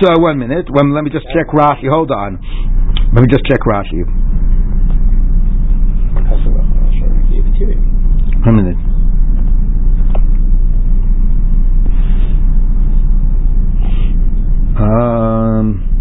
[0.01, 0.67] So one minute.
[0.71, 1.89] One, let me just check Rashi.
[1.89, 2.41] Hold on.
[3.15, 4.03] Let me just check Rashi.
[8.45, 8.77] One minute.
[14.77, 15.92] Um.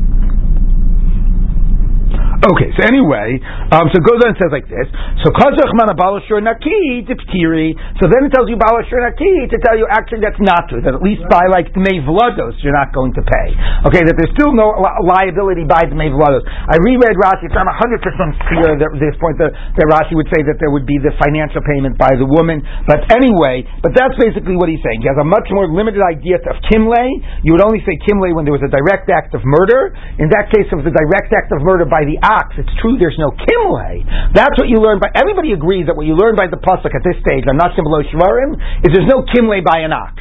[2.42, 3.38] Okay, so anyway,
[3.70, 4.90] um, so it goes on and says like this.
[5.22, 7.78] So Kazach mana balashur naki tiptiri.
[8.02, 10.82] So then it tells you balashur naki to tell you actually that's not true.
[10.82, 13.54] That at least by like dmei vlados you're not going to pay.
[13.94, 16.42] Okay, that there's still no li- liability by dmei vlados.
[16.50, 17.46] I reread Rashi.
[17.46, 20.74] It's not 100 percent clear at this point that, that Rashi would say that there
[20.74, 22.66] would be the financial payment by the woman.
[22.90, 25.06] But anyway, but that's basically what he's saying.
[25.06, 27.06] He has a much more limited idea of kimle.
[27.46, 29.94] You would only say kimle when there was a direct act of murder.
[30.18, 32.96] In that case, it was a direct act of murder by the ox, it's true
[32.96, 34.00] there's no kimle.
[34.32, 35.12] That's what you learn by.
[35.12, 38.00] Everybody agrees that what you learn by the pasuk at this stage, I'm not below
[38.08, 38.56] shvarim,
[38.88, 40.16] is there's no kimle by an ox.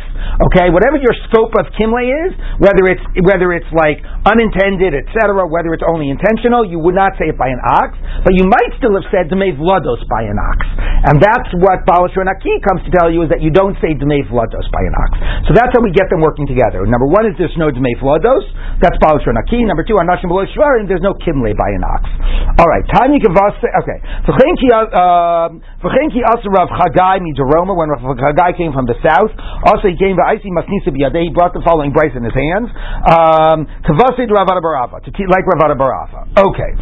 [0.50, 5.70] Okay, whatever your scope of kimle is, whether it's whether it's like unintended, etc., whether
[5.70, 7.94] it's only intentional, you would not say it by an ox,
[8.26, 10.58] but you might still have said demei vlados by an ox,
[11.06, 14.66] and that's what Balashur comes to tell you is that you don't say demei vlados
[14.72, 15.10] by an ox.
[15.48, 16.84] So that's how we get them working together.
[16.88, 18.44] Number one is there's no demei vlados.
[18.80, 19.32] That's Balashur.
[19.32, 20.88] Number two, anashim below shvarim.
[20.88, 21.99] There's no kimle by an ox.
[22.58, 23.56] All right, Tanya Kavas.
[23.56, 29.30] Okay, v'chenki v'chenki asarav Chagai midaroma when Rav Chagai came from the south.
[29.64, 31.24] Also, he came to Isi Masnisa Biyadeh.
[31.24, 32.68] He brought the following brace in his hands.
[33.06, 36.26] Um, Kavasid Ravada Barava, to like Ravada Barava.
[36.36, 36.72] Okay,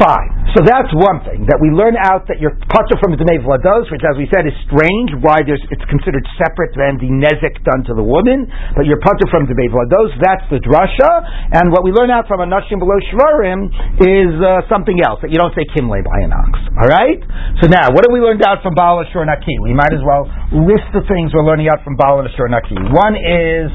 [0.00, 0.30] fine.
[0.54, 3.92] So that's one thing that we learn out that you're patur from the Dmei Vlados,
[3.92, 5.12] which, as we said, is strange.
[5.20, 9.28] Why there's it's considered separate than the nezek done to the woman, but you're patur
[9.28, 10.16] from Dmei Vlados.
[10.22, 11.12] That's the drasha.
[11.60, 13.68] And what we learn out from a Nashim below Shvarim
[14.00, 16.52] is uh, something else that you don't say Kimle by an ox.
[16.76, 17.20] All right.
[17.62, 19.56] So now, what have we learned out from Baal Ashur Naki?
[19.62, 22.76] We might as well list the things we're learning out from Baal Ashur Naki.
[22.92, 23.68] One is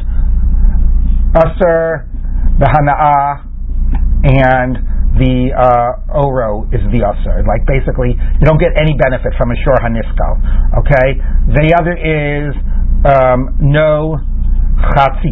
[1.33, 2.07] Asur,
[2.59, 3.47] the Hana'ah,
[4.23, 7.43] and the uh, oro is the usher.
[7.43, 9.75] Like basically, you don't get any benefit from a shor.
[9.81, 11.07] Okay.
[11.51, 12.55] The other is
[13.03, 14.17] um, no
[14.95, 15.31] chatzi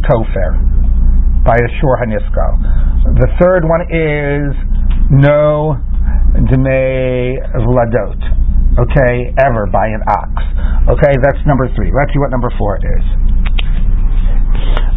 [1.46, 1.98] by a shor.
[2.04, 4.79] The third one is
[5.10, 5.78] no
[6.50, 8.20] dmei vladot.
[8.80, 10.32] Okay, ever by an ox.
[10.88, 11.92] Okay, that's number three.
[11.92, 13.06] Let's see what number four is.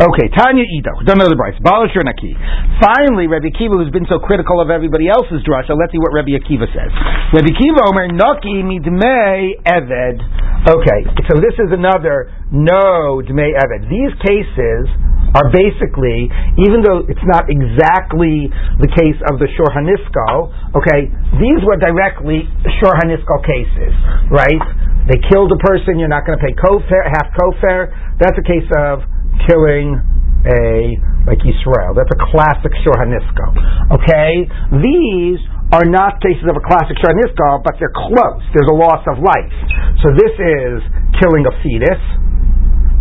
[0.02, 1.04] Okay, Tanya Ido.
[1.04, 1.54] Done another Bryce.
[1.62, 2.34] Balashur Naki.
[2.80, 6.34] Finally, Rabbi Akiva, who's been so critical of everybody else's drasha, let's see what Rabbi
[6.34, 6.90] Akiva says.
[7.30, 10.18] Rabbi Akiva Omer Naki midmei eved.
[10.66, 13.86] Okay, so this is another no dmei eved.
[13.90, 14.90] These cases
[15.32, 16.28] are basically,
[16.60, 21.08] even though it's not exactly the case of the Shor Hanisko, okay,
[21.40, 22.44] these were directly
[22.80, 23.92] Shor Hanisko cases,
[24.28, 24.60] right?
[25.08, 27.90] They killed a person, you're not going to pay kofer, half kofer.
[28.20, 29.02] That's a case of
[29.48, 29.98] killing
[30.46, 31.94] a like Israel.
[31.94, 33.46] That's a classic Shor Hanisko.
[33.94, 34.46] Okay,
[34.82, 35.38] these
[35.72, 38.42] are not cases of a classic Shor Hanisko, but they're close.
[38.52, 39.56] There's a loss of life.
[40.04, 40.82] So this is
[41.18, 42.02] killing a fetus.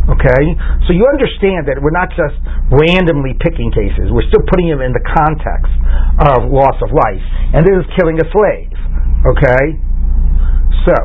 [0.10, 0.44] Okay,
[0.90, 2.34] so you understand that we're not just
[2.74, 4.10] randomly picking cases.
[4.10, 5.72] We're still putting them in the context
[6.26, 8.74] of loss of life, and this is killing a slave.
[9.30, 9.78] Okay,
[10.90, 10.96] so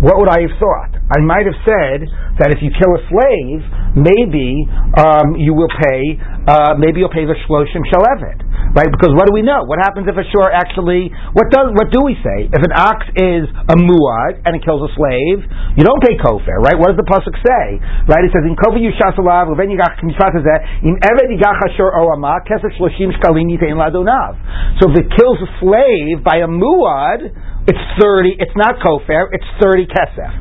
[0.00, 0.96] what would I have thought?
[1.12, 2.08] I might have said
[2.40, 3.60] that if you kill a slave,
[3.98, 4.64] maybe
[4.96, 6.16] um, you will pay.
[6.46, 8.40] Uh, maybe you'll pay the shloshim shalevet,
[8.72, 8.88] right?
[8.88, 9.66] Because what do we know?
[9.68, 11.12] What happens if a shore actually?
[11.36, 11.76] What does?
[11.76, 12.48] What do we say?
[12.48, 15.44] If an ox is a muad and it kills a slave,
[15.76, 16.78] you don't pay kofer, right?
[16.80, 17.66] What does the pasuk say?
[18.08, 18.24] Right?
[18.24, 23.52] It says in kofer yushasalav uven yigach im eved yigach ashor oama kesef shloshim shkalim
[23.52, 24.38] yitein ladonav.
[24.80, 27.34] So if it kills a slave by a muad,
[27.70, 28.34] it's thirty.
[28.34, 29.30] It's not kofer.
[29.30, 30.32] It's thirty kesef.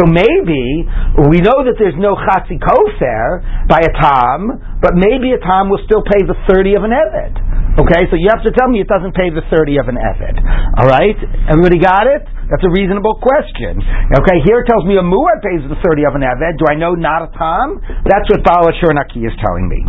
[0.00, 0.88] So maybe
[1.28, 5.84] we know that there's no chatzi kofer by a tam, but maybe a tam will
[5.84, 7.36] still pay the thirty of an eved.
[7.78, 10.36] Okay, so you have to tell me it doesn't pay the thirty of an eved.
[10.80, 11.14] All right,
[11.46, 12.24] everybody got it?
[12.48, 13.84] That's a reasonable question.
[14.24, 16.56] Okay, here it tells me a muad pays the thirty of an eved.
[16.56, 17.76] Do I know not a tam?
[18.08, 19.84] That's what Baal Ashur Naki is telling me.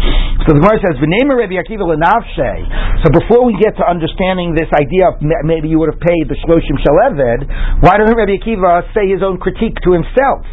[0.47, 2.51] So the Gemara says, "V'neimer Rabbi Akiva lenavshe."
[3.03, 6.37] So before we get to understanding this idea of maybe you would have paid the
[6.47, 7.43] shloshim shaleved,
[7.83, 10.47] why doesn't Rabbi Akiva say his own critique to himself?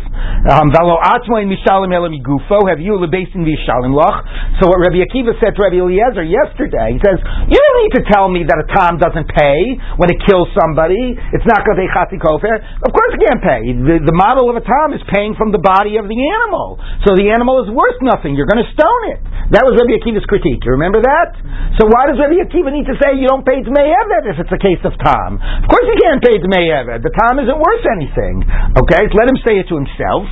[0.50, 2.66] Um, Valo atmoin mishalim gufo.
[2.66, 4.26] Have you lebesin vishalim loch?
[4.58, 8.04] So what Rabbi Akiva said to Rabbi Eliezer yesterday, he says, "You don't need to
[8.10, 11.14] tell me that a tam doesn't pay when it kills somebody.
[11.30, 12.58] It's not going to pay chatzi kofer.
[12.82, 13.62] Of course, it can't pay.
[13.70, 16.80] The, the model of a tam is paying from the body of the animal.
[17.06, 18.34] So the animal is worth nothing.
[18.34, 19.20] You're going to stone it.
[19.54, 20.64] That was Rabbi Akiva's critique.
[20.64, 21.36] You remember that?
[21.76, 24.52] So why does Rabbi Akiva need to say you don't pay Dmei Eved if it's
[24.52, 25.36] a case of tam?
[25.36, 27.04] Of course, you can't pay Dmei Eved.
[27.04, 28.40] The tam isn't worth anything.
[28.80, 30.24] Okay, so let him say it to himself.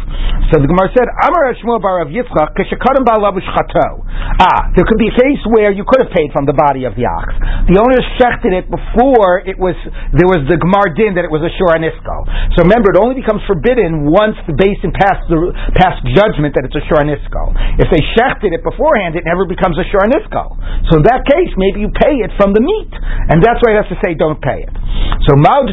[0.53, 2.55] So the Gemara said, Amar bar of Yitzchak.
[2.55, 6.95] Ah, there could be a case where you could have paid from the body of
[6.95, 7.35] the ox.
[7.67, 9.75] The owner shechted it before it was
[10.15, 12.55] there was the Gemar din that it was a shor anisko.
[12.55, 16.79] So remember, it only becomes forbidden once the basin passed the passed judgment that it's
[16.79, 17.51] a shor anisko.
[17.83, 20.07] If they shechted it beforehand, it never becomes a shor.
[20.07, 23.83] So in that case, maybe you pay it from the meat, and that's why it
[23.83, 24.75] has to say don't pay it.
[25.27, 25.65] So I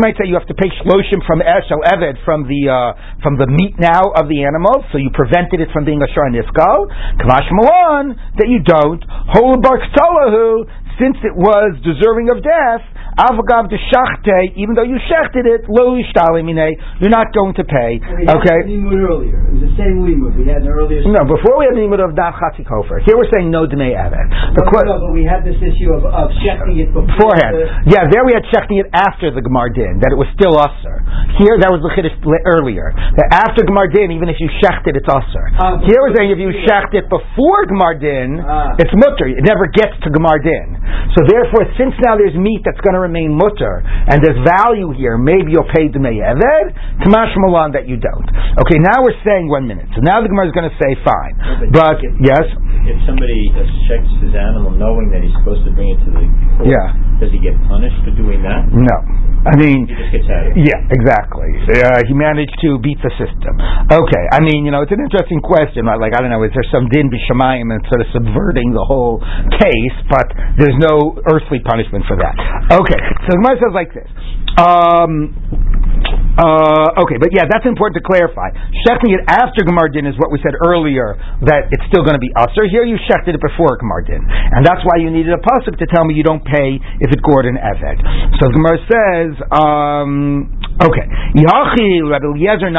[0.00, 3.50] might say you have to pay shloshim from eshel eved from the uh, from the
[3.50, 6.88] meat now of the animal, so you prevented it from being a shor anisko.
[7.20, 9.04] Kavash Malon that you don't.
[9.34, 9.82] Holabar
[11.00, 15.92] since it was deserving of death, Avagav de shachte, even though you shechted it, lo
[15.92, 18.00] mine, you're not going to pay.
[18.00, 18.58] Okay.
[18.64, 19.52] Earlier.
[19.52, 21.04] It was the same limud we had earlier.
[21.04, 23.04] No, before we had the limud of daf chatzi kofer.
[23.04, 24.28] Here we're saying no dnei evet.
[24.56, 27.84] No, no, no, but we had this issue of, of shechting it beforehand.
[27.84, 30.56] The, yeah, there we had shechting it after the gemar din, that it was still
[30.56, 31.04] usher.
[31.40, 32.12] Here that was the chiddush
[32.44, 32.92] earlier.
[32.92, 35.46] That after gemar din, even if you shecht it, it's usher.
[35.56, 39.28] Uh, Here we're saying if you shecht it before gemar din, uh, it's mutter.
[39.32, 40.76] It never gets to gemar din.
[41.16, 45.16] So therefore, since now there's meat that's going to remain mutter, and there's value here,
[45.20, 46.72] maybe you'll pay the meyeved,
[47.04, 48.28] kamash malan that you don't.
[48.60, 49.88] Okay, now we're saying one minute.
[49.96, 51.34] So now the Gemara is going to say fine.
[51.72, 52.44] but, if, yes?
[52.84, 53.48] If somebody
[53.86, 56.24] checks his animal knowing that he's supposed to bring it to the
[56.58, 56.96] court, yeah.
[57.22, 58.66] does he get punished for doing that?
[58.68, 58.96] No.
[59.46, 61.21] I mean, he just gets out Yeah, exactly.
[61.28, 63.54] Uh, he managed to beat the system.
[63.90, 65.86] Okay, I mean, you know, it's an interesting question.
[65.86, 69.22] Like, I don't know, is there some din b'shamayim and sort of subverting the whole
[69.58, 69.96] case?
[70.10, 72.34] But there's no earthly punishment for that.
[72.74, 74.10] Okay, so the Gemara says like this.
[74.58, 75.12] Um,
[76.32, 78.48] uh, okay, but yeah, that's important to clarify.
[78.88, 81.12] Shechting it after Gemar Din is what we said earlier,
[81.44, 82.64] that it's still going to be usher.
[82.72, 84.24] Here you shechted it before Gemar Din.
[84.24, 87.20] And that's why you needed a pasuk to tell me you don't pay if it
[87.20, 88.00] gored an Eved.
[88.40, 90.48] So Gemar says, um,
[90.80, 92.72] okay, Rabbi Eliezer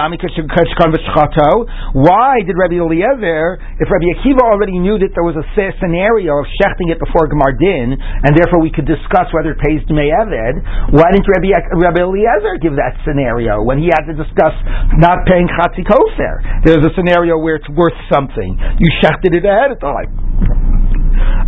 [1.94, 3.46] Why did Rabbi Eliezer,
[3.78, 5.46] if Rabbi Akiva already knew that there was a
[5.78, 9.86] scenario of shechting it before Gemar Din, and therefore we could discuss whether it pays
[9.86, 10.58] Dmei Eved,
[10.98, 13.43] why didn't Rabbi, Rabbi Eliezer give that scenario?
[13.44, 14.56] Scenario when he had to discuss
[14.98, 16.40] not paying chatzi kosher.
[16.64, 18.58] There's a scenario where it's worth something.
[18.80, 20.10] You shechted it ahead of time.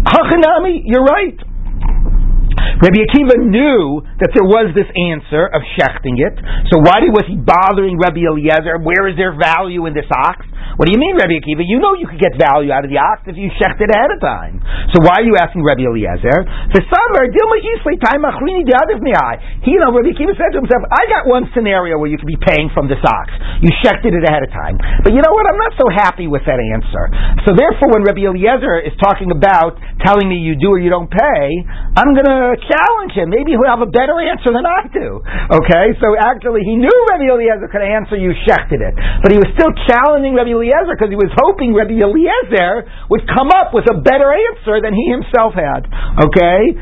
[0.06, 1.38] Hachanami, you're right.
[2.56, 6.36] Rabbi Akiva knew that there was this answer of shechting it,
[6.72, 8.80] so why was he bothering Rabbi Eliezer?
[8.84, 10.44] Where is there value in this ox?
[10.76, 11.64] What do you mean, Rabbi Akiva?
[11.64, 14.12] You know you could get value out of the ox if you shecht it ahead
[14.12, 14.60] of time.
[14.92, 16.44] So why are you asking Rabbi Eliezer?
[19.64, 22.28] He, you know, Rabbi Akiva said to himself, I got one scenario where you could
[22.28, 23.32] be paying from this ox.
[23.64, 24.76] You shechted it ahead of time.
[25.00, 25.48] But you know what?
[25.48, 27.08] I'm not so happy with that answer.
[27.48, 31.08] So therefore, when Rabbi Eliezer is talking about telling me you do or you don't
[31.08, 31.44] pay,
[31.96, 33.32] I'm going to challenge him.
[33.32, 35.24] Maybe he'll have a better answer than I do.
[35.56, 35.96] Okay?
[36.04, 38.94] So actually, he knew Rabbi Eliezer could answer you shechted it.
[39.24, 43.30] But he was still challenging Rabbi Eliezer Eliezer because he was hoping Rabbi Eliezer would
[43.30, 45.86] come up with a better answer than he himself had.
[45.86, 46.74] Okay.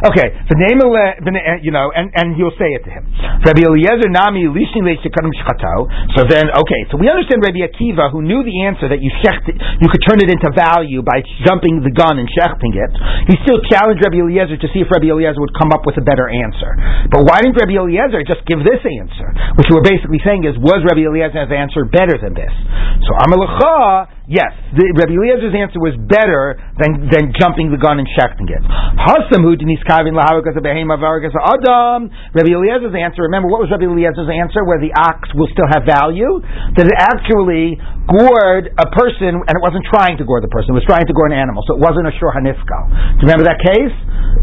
[0.00, 3.04] Okay, v'neimale, eh, you know, and and he'll say it to him.
[3.44, 4.48] Rabbi Eliezer nami.
[4.48, 9.44] So then, okay, so we understand Rabbi Akiva who knew the answer that you shecht,
[9.48, 12.92] you could turn it into value by jumping the gun and shechting it.
[13.28, 16.04] He still challenged Rabbi Eliezer to see if Rabbi Eliezer would come up with a
[16.04, 16.72] better answer.
[17.12, 19.28] But why didn't Rabbi Eliezer just give this answer?
[19.58, 22.52] Which we're basically saying is, was Rabbi Eliezer's answer better than this.
[23.06, 28.06] So Amalacha, yes, the, Rabbi Eliezer's answer was better than, than jumping the gun and
[28.14, 28.62] shechting it.
[28.62, 32.06] Hasam hu diniskavin laharakas behema varakas adam.
[32.30, 33.26] Rabbi Eliezer's answer.
[33.26, 34.62] Remember what was Rabbi Eliezer's answer?
[34.62, 36.38] Where the ox will still have value.
[36.78, 37.74] That it actually
[38.06, 40.72] gored a person and it wasn't trying to gore the person.
[40.72, 41.66] It was trying to gore an animal.
[41.66, 42.78] So it wasn't a shur hanifka.
[43.18, 43.94] Do you remember that case?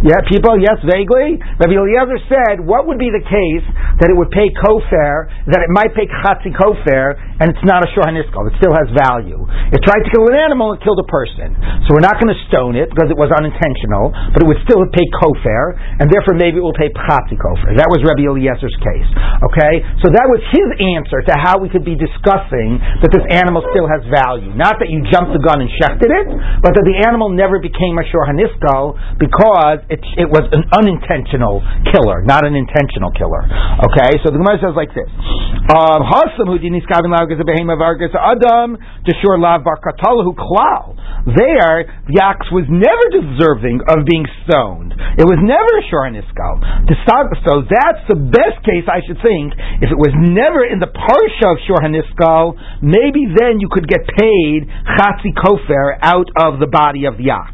[0.04, 0.60] Yeah, people.
[0.60, 1.40] Yes, vaguely.
[1.58, 3.66] Rabbi Eliezer said, what would be the case
[4.04, 7.90] that it would pay kofar, that it might pay chatzi kofar, and it's not a
[7.96, 8.46] shor haniskal.
[8.52, 9.42] It still has value.
[9.84, 11.56] Tried to kill an animal, it killed a person.
[11.88, 14.84] So we're not going to stone it because it was unintentional, but it would still
[14.92, 17.78] pay kofar, and therefore maybe it will pay chatzi kofar.
[17.80, 19.10] That was Rabbi Eliezer's case.
[19.48, 23.64] Okay, so that was his answer to how we could be discussing that this animal
[23.72, 24.52] still has value.
[24.56, 26.28] Not that you jumped the gun and shechted it,
[26.60, 31.64] but that the animal never became a shor because it, it was an unintentional
[31.94, 33.46] killer, not an intentional killer.
[33.88, 35.08] Okay, so the Gemara says like this:
[35.72, 36.04] um,
[38.28, 38.78] Adam,
[39.68, 40.96] Bar Klal.
[41.28, 44.96] There, the ox was never deserving of being stoned.
[45.20, 46.64] It was never Shor Niskal.
[47.44, 49.52] So that's the best case, I should think.
[49.84, 51.84] If it was never in the Parsha of Shor
[52.80, 55.36] maybe then you could get paid Chatzi
[56.00, 57.52] out of the body of the ox.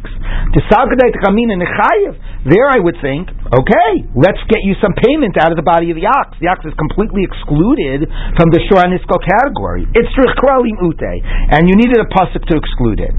[2.44, 5.98] There I would think, okay, let's get you some payment out of the body of
[5.98, 6.36] the ox.
[6.44, 8.04] The ox is completely excluded
[8.36, 9.88] from the Shor Nisko category.
[9.96, 11.08] It's ute,
[11.56, 13.16] and you needed a pasuk to exclude it.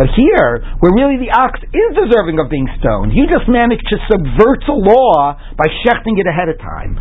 [0.00, 4.00] But here, where really the ox is deserving of being stoned, you just managed to
[4.08, 6.96] subvert the law by shechting it ahead of time.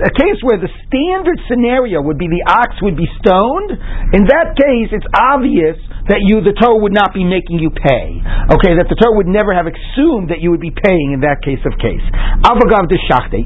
[0.00, 3.76] A case where the standard scenario would be the ox would be stoned,
[4.16, 5.76] in that case, it's obvious
[6.08, 8.18] that you, the Torah would not be making you pay.
[8.54, 11.42] Okay, that the Torah would never have assumed that you would be paying in that
[11.42, 12.02] case of case.
[12.46, 12.98] Avagav de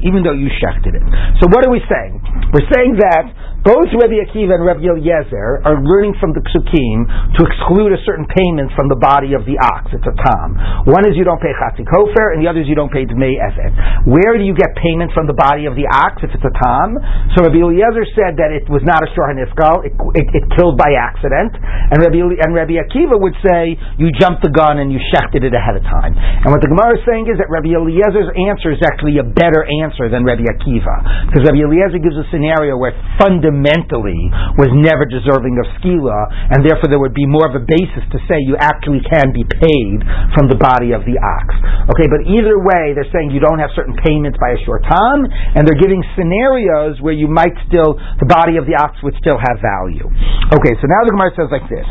[0.05, 1.03] even though you shechted it.
[1.41, 2.21] So what are we saying?
[2.53, 7.07] We're saying that both Rabbi Akiva and Rabbi Eliezer are learning from the Psukim
[7.39, 9.87] to exclude a certain payment from the body of the ox.
[9.95, 10.59] It's a tam.
[10.83, 13.39] One is you don't pay Chatzi Kofer, and the other is you don't pay Dmei
[13.39, 13.71] Evet.
[14.03, 16.99] Where do you get payment from the body of the ox if it's a tam?
[17.39, 20.75] So Rabbi Eliezer said that it was not a Shor HaNiskal, it, it, it, killed
[20.75, 24.99] by accident, and Rabbi, and Rabbi Akiva would say you jumped the gun and you
[25.15, 26.11] shechted it ahead of time.
[26.19, 29.63] And what the Gemara is saying is that Rabbi Eliezer's answer is actually a better
[29.87, 35.05] answer than Rabbi Akiva, because Rabbi Eliezer gives a scenario where fundamentally fundamentally was never
[35.05, 38.57] deserving of skila, and therefore there would be more of a basis to say you
[38.57, 40.01] actually can be paid
[40.33, 41.53] from the body of the ox.
[41.93, 45.29] Okay, but either way, they're saying you don't have certain payments by a short time,
[45.53, 49.37] and they're giving scenarios where you might still, the body of the ox would still
[49.37, 50.09] have value.
[50.49, 51.85] Okay, so now the Gemara says like this.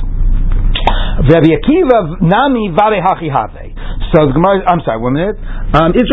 [1.23, 3.53] Rabbi Akiva nami vare hachi have.
[4.17, 5.37] So the Gemara, I'm sorry, one minute.
[5.77, 6.09] Um, Rabbi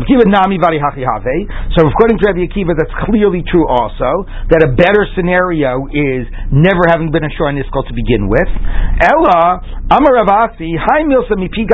[0.00, 1.26] Akiva nami vare hachi have.
[1.74, 6.86] So according to Rabbi Akiva, that's clearly true also that a better scenario is never
[6.86, 8.48] having been a shor niskal to begin with.
[9.02, 9.60] Ella
[9.90, 11.66] Amar Ravasi Hi Milsa Mipi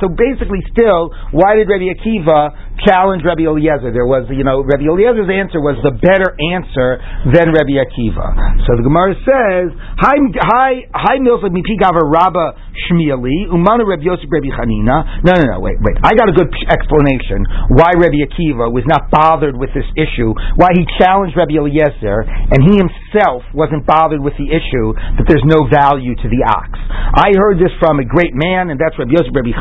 [0.00, 2.54] So basically, still, why did Rabbi Akiva
[2.86, 3.90] challenge Rabbi Eliezer?
[3.90, 6.98] There was, you know, Rabbi Eliezer's answer was the better answer
[7.34, 8.62] than Rabbi Akiva.
[8.66, 12.58] So the Gemara says Hi Hi Hi Milsa Mipi Gava Rabba
[12.88, 15.24] Shmieli Umanu Rabbi Yosef Rabbi Chanina.
[15.24, 15.60] No, no, no.
[15.60, 15.96] Wait, wait.
[16.02, 20.32] I got a good explanation why Rabbi Akiva was not bothered with this issue.
[20.56, 25.44] Why he challenged Rabbi Eliezer and he himself wasn't bothered with the issue that there's
[25.44, 26.72] no value to the ox.
[27.12, 29.52] I heard this from a great man, and that's Rabbi Yosef Rabbi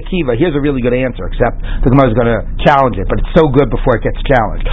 [0.00, 0.36] Akiva.
[0.36, 3.32] Here's a really good answer, except the Gemara is going to challenge it, but it's
[3.32, 4.68] so good before it gets challenged.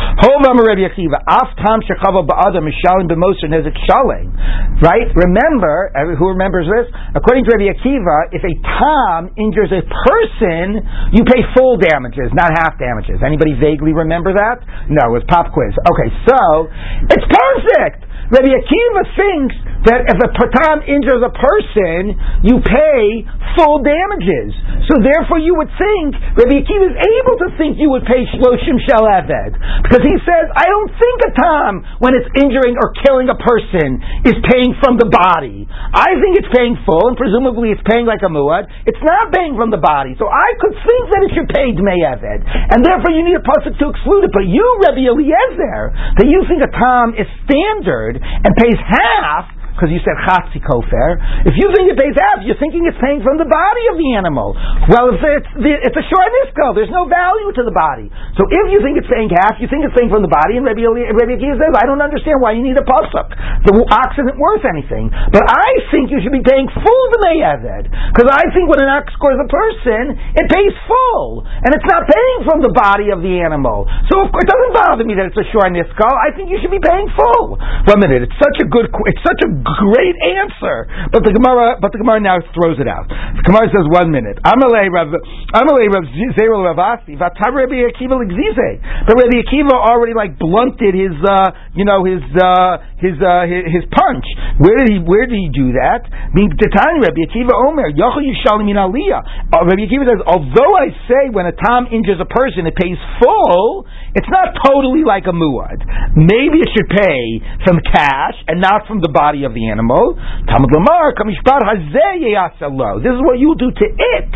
[4.85, 5.09] Right?
[5.17, 6.85] Remember, who remembers this?
[7.17, 10.77] According to Rabbi Akiva, if a Tom injures a person,
[11.17, 13.17] you pay full damages, not half damages.
[13.25, 14.61] Anybody vaguely remember that?
[14.93, 15.73] No, it was pop quiz.
[15.89, 16.69] Okay, so
[17.09, 18.05] it's perfect.
[18.31, 19.55] Rabbi Akiva thinks
[19.91, 22.15] that if a patam injures a person,
[22.45, 23.27] you pay
[23.57, 24.53] full damages.
[24.87, 28.79] So therefore, you would think Rabbi Akiva is able to think you would pay shloshim
[28.87, 33.27] shel aved because he says, I don't think a tam when it's injuring or killing
[33.27, 35.67] a person is paying from the body.
[35.91, 38.71] I think it's paying full, and presumably it's paying like a muad.
[38.87, 40.15] It's not paying from the body.
[40.21, 43.43] So I could think that it should pay dmei aved, and therefore you need a
[43.43, 44.31] pasuk to exclude it.
[44.31, 45.81] But you, Rabbi Eliezer,
[46.21, 49.45] that you think a tam is standard and pays half
[49.81, 51.17] because you said chatzi kofer.
[51.49, 54.13] If you think it pays half, you're thinking it's paying from the body of the
[54.13, 54.53] animal.
[54.85, 58.13] Well, if it's, it's a short nisko, there's no value to the body.
[58.37, 60.69] So if you think it's paying half, you think it's paying from the body, and
[60.69, 63.33] Rabbi, Akiva says, I don't understand why you need a pasuk.
[63.65, 65.09] The ox isn't worth anything.
[65.33, 67.89] But I think you should be paying full the meyaved.
[68.13, 71.41] Because I think when an ox scores a person, it pays full.
[71.41, 73.89] And it's not paying from the body of the animal.
[74.13, 76.05] So it doesn't bother me that it's a short nisko.
[76.05, 77.57] I think you should be paying full.
[77.89, 80.87] One minute, it's such a good, it's such a great answer.
[81.11, 83.07] But the Gemara, but the Gemara now throws it out.
[83.07, 84.39] The Gemara says one minute.
[84.43, 85.13] Amalei Rav,
[85.55, 86.05] Amalei Rav
[86.35, 88.81] Zerul Ravasi, Vatar Rabbi Akiva Ligzize.
[89.07, 93.81] But Rabbi Akiva already like blunted his, uh, you know, his, uh, his, uh, his,
[93.81, 94.25] his punch.
[94.59, 96.05] Where did he, where did he do that?
[96.33, 99.51] Mean Titani Rabbi Akiva Omer, Yochel Yishalim in Aliyah.
[99.51, 102.97] Uh, Rabbi Akiva says, although I say when a Tom injures a person, it pays
[103.21, 105.79] full, it's not totally like a muad.
[106.19, 110.19] Maybe it should pay from cash and not from the body of the animal.
[110.51, 114.29] Lamar, This is what you do to it.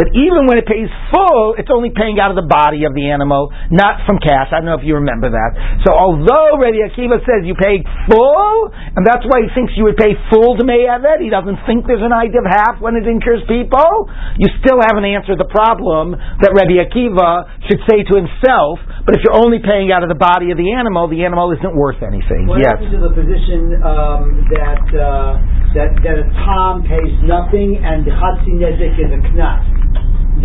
[0.00, 3.10] That even when it pays full, it's only paying out of the body of the
[3.12, 4.48] animal, not from cash.
[4.48, 5.50] I don't know if you remember that.
[5.84, 10.00] So although Rabbi Akiva says you pay full, and that's why he thinks you would
[10.00, 13.44] pay full to Me'avet, he doesn't think there's an idea of half when it incurs
[13.44, 14.08] people,
[14.40, 19.18] you still haven't answered the problem that Rabbi Rabbi Akiva should say to himself, but
[19.18, 21.98] if you're only paying out of the body of the animal, the animal isn't worth
[22.02, 22.46] anything.
[22.46, 22.78] What yes.
[22.78, 25.34] happens to the position um, that, uh,
[25.74, 29.66] that that a tom pays nothing and the chatzi nezik is a knas?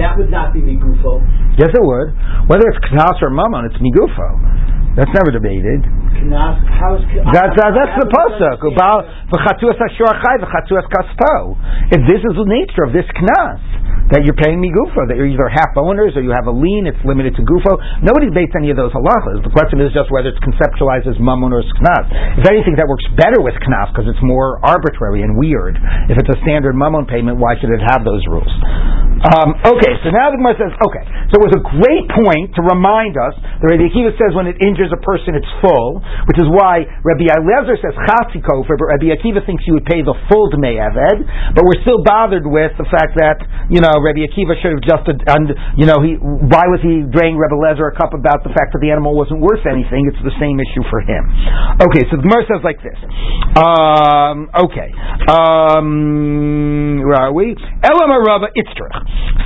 [0.02, 1.22] That would not be migufo.
[1.62, 2.10] Yes, it would.
[2.50, 4.65] Whether it's knas or mammon, it's migufo.
[4.96, 5.84] That's never debated.
[6.24, 7.04] Knas, how is
[7.36, 8.64] That's that's the pasuk.
[8.64, 11.60] Ubal v'chatuas hashor chai v'chatuas kaspo.
[11.92, 13.60] If this is the nature of this knas,
[14.16, 16.86] that you're paying me gufo, that you're either half owners or you have a lien,
[16.86, 17.76] it's limited to gufo.
[18.06, 19.42] Nobody debates any of those halachas.
[19.42, 22.06] The question is just whether it's conceptualized as mammon or knas.
[22.38, 25.76] If anything, that works better with knas because it's more arbitrary and weird.
[26.08, 28.52] If it's a standard mammon payment, why should it have those rules?
[29.26, 32.62] Um, okay, so now the Gemara says, okay, so it was a great point to
[32.62, 36.50] remind us that Rabbi Akiva says when it injures a person, it's full, which is
[36.50, 40.50] why Rabbi Eliezer says chatzi kofer, but Rabbi Akiva thinks you would pay the full
[40.52, 41.24] dmei eved,
[41.54, 45.06] but we're still bothered with the fact that, you know, Rabbi Akiva should have just,
[45.08, 48.74] and, you know, he, why was he draining Rabbi Eliezer a cup about the fact
[48.74, 50.10] that the animal wasn't worth anything?
[50.10, 51.24] It's the same issue for him.
[51.82, 52.98] Okay, so the Gemara says like this.
[53.56, 54.90] Um, okay.
[55.32, 57.56] Um, where are we?
[57.84, 58.98] Elam Rava Itztrich.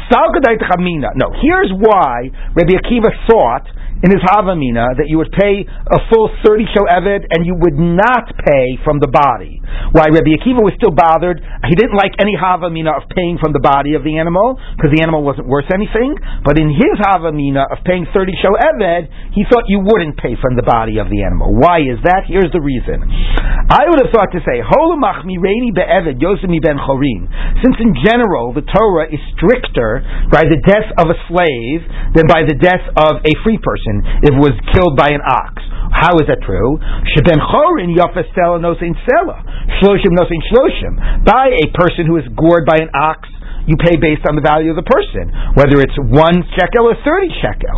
[0.09, 3.67] No, here's why Rabbi Akiva thought
[3.99, 7.75] in his Havamina that you would pay a full 30 show Eved and you would
[7.75, 9.59] not pay from the body.
[9.91, 11.43] Why Rabbi Akiva was still bothered.
[11.67, 15.03] He didn't like any Havamina of paying from the body of the animal because the
[15.03, 16.15] animal wasn't worth anything.
[16.47, 20.55] But in his Havamina of paying 30 show Eved, he thought you wouldn't pay from
[20.55, 21.51] the body of the animal.
[21.59, 22.23] Why is that?
[22.23, 23.03] Here's the reason.
[23.03, 27.27] I would have thought to say, be'Eved Yosemi ben Chorin.
[27.59, 31.83] Since in general the Torah is stricter by the death of a slave
[32.15, 33.88] than by the death of a free person
[34.23, 35.61] if it was killed by an ox.
[35.89, 36.77] How is that true?
[37.17, 39.37] Sheben chorin sela.
[39.81, 40.93] Shloshim shloshim.
[41.25, 43.27] By a person who is gored by an ox,
[43.65, 47.31] you pay based on the value of the person, whether it's one shekel or thirty
[47.41, 47.77] shekel.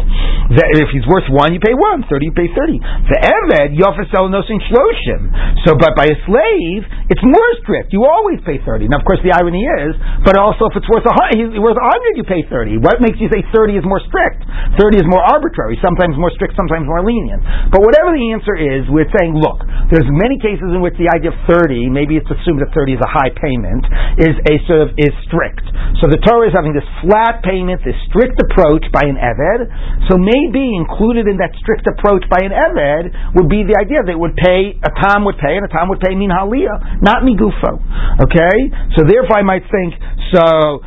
[0.54, 2.04] if he's worth one, you pay one.
[2.10, 2.78] Thirty, you pay thirty.
[2.82, 5.22] The eved yofasel nosin shloshim.
[5.66, 7.94] So, but by a slave, it's more strict.
[7.96, 8.88] You always pay thirty.
[8.88, 11.14] Now, of course, the irony is, but also if it's worth a
[11.60, 12.78] worth a hundred, you pay thirty.
[12.78, 14.44] What makes you say thirty is more strict?
[14.78, 15.80] Thirty is more arbitrary.
[15.80, 17.42] Sometimes more strict, sometimes more lenient.
[17.72, 21.32] But whatever the answer is, we're saying, look, there's many cases in which the idea
[21.32, 23.84] of thirty, maybe it's assumed that thirty is a high payment,
[24.20, 25.64] is a sort of is strict.
[26.02, 29.70] So the Torah is having this flat payment, this strict approach by an Eved.
[30.10, 34.18] So maybe included in that strict approach by an Eved would be the idea that
[34.18, 37.80] would pay, a Tom would pay, and a Tom would pay min haliyah, not migufo.
[38.24, 38.58] Okay?
[38.98, 39.94] So therefore I might think,
[40.34, 40.82] so,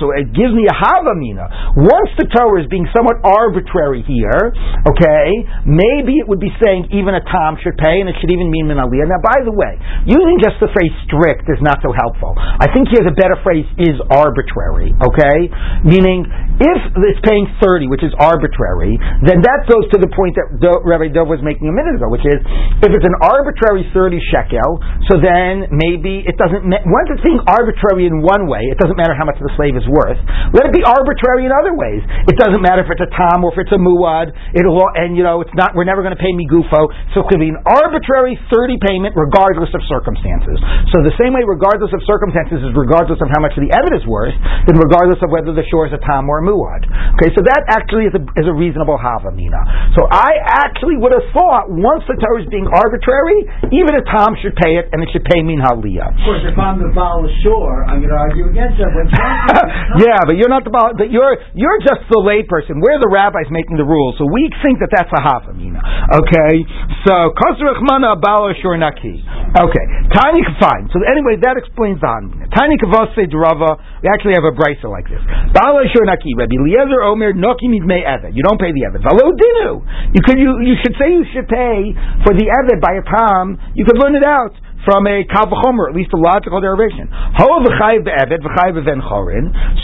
[0.00, 1.76] So it gives me a Havamina.
[1.76, 4.48] Once the Torah is being somewhat arbitrary here,
[4.88, 8.48] okay, maybe it would be saying even a Tom should pay, and it should even
[8.48, 8.80] mean Min.
[8.80, 9.76] Now, by the way,
[10.08, 12.32] using just the phrase strict is not so helpful.
[12.38, 15.52] I think here's a better phrase is arbitrary, okay?
[15.84, 16.24] Meaning,
[16.64, 16.80] if
[17.12, 18.96] it's paying 30, which is arbitrary,
[19.28, 22.08] then that goes to the point that Do, Rabbi Dov was making a minute ago,
[22.08, 22.40] which is,
[22.80, 24.80] if it's an arbitrary 30 shekel,
[25.12, 29.14] so then maybe it doesn't, once it's being arbitrary in one way, it doesn't matter
[29.14, 30.18] how much the slave is worth.
[30.54, 32.00] Let it be arbitrary in other ways.
[32.30, 34.30] It doesn't matter if it's a tom or if it's a muad.
[34.56, 35.76] It'll and you know it's not.
[35.76, 36.88] We're never going to pay me gufo.
[37.12, 40.56] So it could be an arbitrary thirty payment regardless of circumstances.
[40.94, 44.06] So the same way, regardless of circumstances, is regardless of how much the evidence is
[44.06, 44.36] worth,
[44.70, 46.86] then regardless of whether the shore is a tom or a muad.
[47.18, 49.58] Okay, so that actually is a, is a reasonable havamina.
[49.98, 54.38] So I actually would have thought once the Torah is being arbitrary, even a tom
[54.38, 56.14] should pay it and it should pay min haliyah.
[56.14, 58.92] Of course, if I'm the Baal Shore, I'm going to argue against that.
[60.04, 62.84] yeah, but you're not the but you're you're just the layperson.
[62.84, 65.80] We're the rabbis making the rules, so we think that that's a havamina.
[66.12, 66.68] Okay,
[67.08, 69.24] so kosrachmana Baal Shore naki.
[69.56, 70.92] Okay, tiny fine.
[70.92, 72.52] So anyway, that explains the havamina.
[72.52, 73.80] Tiny kavase drava.
[74.04, 75.24] We actually have a brisa like this.
[75.56, 76.36] Baal Shore naki.
[76.36, 78.36] Rabbi Eliezer Omer noki midmei evet.
[78.36, 79.00] You don't pay the evet.
[79.00, 79.80] Valo dinu.
[80.12, 83.56] You could you you should say you should pay for the evet by a palm.
[83.72, 84.52] You could learn it out
[84.86, 87.10] from a kalvachomer, at least a logical derivation.
[87.10, 89.00] Ho v'chayiv ben.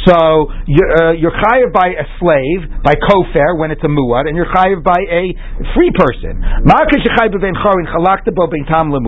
[0.07, 4.36] So you're, uh, you're chayiv by a slave, by kofer when it's a muad, and
[4.36, 5.34] you're chayiv by a
[5.74, 6.38] free person.
[6.64, 7.05] Ma'akish
[7.40, 7.55] ben
[8.34, 8.92] bo ben tam.
[8.95, 9.01] Uh,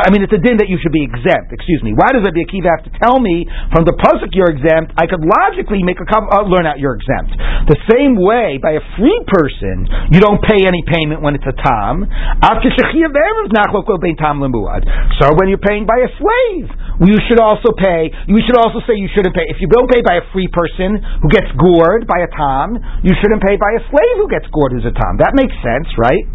[0.00, 1.52] I mean, it's a din that you should be exempt.
[1.52, 1.92] Excuse me.
[1.92, 4.94] Why does Rabbi Akiva have to tell me from the pasuk you're exempt?
[4.96, 7.36] I could logically make a uh, learn out you're exempt.
[7.68, 11.52] The same way, by a free person, you don't pay any payment when it's a
[11.52, 12.06] tam.
[12.40, 14.38] After ben tam.
[15.18, 16.66] So when you're paying by a slave,
[17.02, 18.10] you should also pay.
[18.26, 20.98] You should also say you shouldn't pay if you don't pay by a free person
[20.98, 22.74] who gets gored by a tom.
[23.06, 25.18] You shouldn't pay by a slave who gets gored who's a tom.
[25.22, 26.26] That makes sense, right?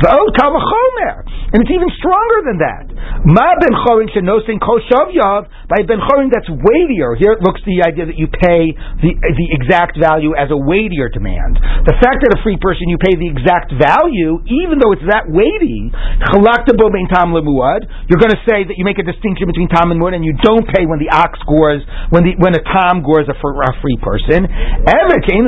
[0.00, 2.84] The old kavachomer, and it's even stronger than that.
[3.28, 7.16] Ma ben chorin shenosin kol shavyav by ben chorin that's weightier.
[7.16, 11.12] Here it looks the idea that you pay the the exact value as a weightier
[11.12, 11.60] demand.
[11.84, 15.28] The fact that a free person you pay the exact value, even though it's that
[15.28, 15.92] weighty,
[16.28, 19.94] chalakta bo tam lemuad, you're going to say that you make a distinction between tam
[19.94, 23.06] and lemur, and you don't pay when the ox gores when the when a tom
[23.06, 24.50] gores a, for, a free person.
[24.50, 25.46] Ever came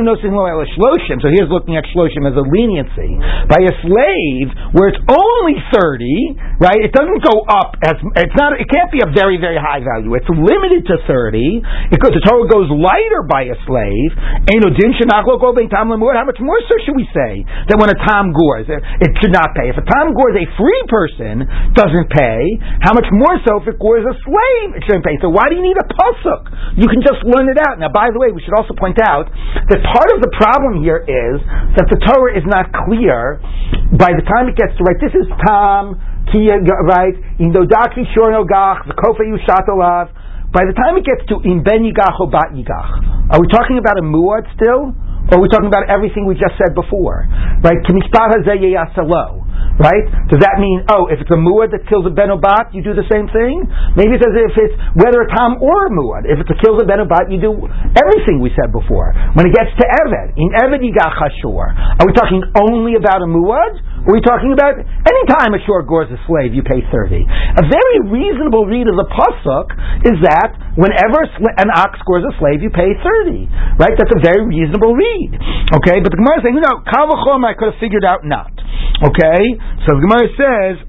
[0.79, 1.19] shloshim.
[1.19, 3.19] So here's looking at shloshim as a leniency
[3.51, 6.39] by a slave where it's only thirty.
[6.59, 6.83] Right?
[6.83, 8.55] It doesn't go up as it's not.
[8.59, 10.15] It can't be a very very high value.
[10.15, 14.11] It's limited to thirty because the Torah goes lighter by a slave.
[16.19, 19.55] How much more so should we say that when a tom gores it should not
[19.55, 19.71] pay?
[19.71, 23.77] If a tom gores a free person doesn't pay, how much more so if it
[23.81, 25.19] gores a slave it shouldn't pay?
[25.21, 26.79] So why do you need a pasuk?
[26.79, 27.81] You can just learn it out.
[27.83, 31.03] Now, by the way, we should also point out that part of the problem here
[31.03, 31.43] is
[31.75, 33.43] that the Torah is not clear
[33.97, 35.01] by the time it gets to right.
[35.01, 35.99] This is tam
[36.29, 37.17] right?
[37.41, 40.13] In Indodaki shorno gach the kofa yushatolav.
[40.53, 43.79] By the time it gets to in ben yigach or bat yigach, are we talking
[43.79, 44.93] about a muad still?
[45.29, 47.29] Or are we talking about everything we just said before?
[47.61, 47.77] Right?
[49.79, 50.03] Right?
[50.27, 53.07] Does that mean, oh, if it's a muad that kills a benobat, you do the
[53.07, 53.63] same thing?
[53.95, 56.27] Maybe it's as if it's whether a tam or a muad.
[56.27, 57.55] If it's a kills a benobat, you do
[57.95, 59.15] everything we said before.
[59.39, 61.71] When it gets to Eved, in Eved you got chashur.
[61.95, 63.79] Are we talking only about a muad?
[64.09, 67.29] Are we talking about any time a short gores a slave, you pay 30?
[67.29, 69.69] A very reasonable read of the Pasuk
[70.01, 71.29] is that whenever
[71.61, 73.77] an ox gores a slave, you pay 30.
[73.77, 73.93] Right?
[74.01, 75.37] That's a very reasonable read.
[75.77, 76.01] Okay?
[76.01, 78.49] But the Gemara is saying, know, Kavachom I could have figured out not.
[79.05, 79.43] Okay?
[79.85, 80.88] So the Gemara says,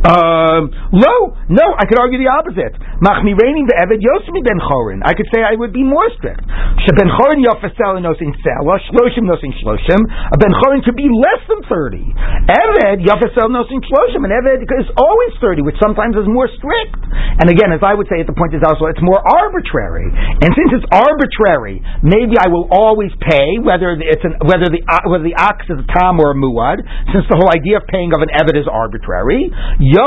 [0.00, 2.72] um, lo, no, I could argue the opposite.
[3.04, 5.04] Machmirenim be'eved yosmi ben chorin.
[5.04, 6.40] I could say I would be more strict.
[6.88, 10.00] Sheben chorin yofasel nosin sela, shloshim nosin shloshim.
[10.08, 12.00] A ben chorin could be less than 30.
[12.48, 14.24] Eved yofasel nosin shloshim.
[14.24, 16.96] And Eved is always 30, which sometimes is more strict.
[17.40, 20.08] And again, as I would say at the point is also, it's more arbitrary.
[20.08, 25.24] And since it's arbitrary, maybe I will always pay, whether it's an, whether the, whether
[25.28, 26.80] the ox is a tam or a muad,
[27.12, 29.52] since the whole idea of paying of an Eved is arbitrary.
[29.90, 29.98] You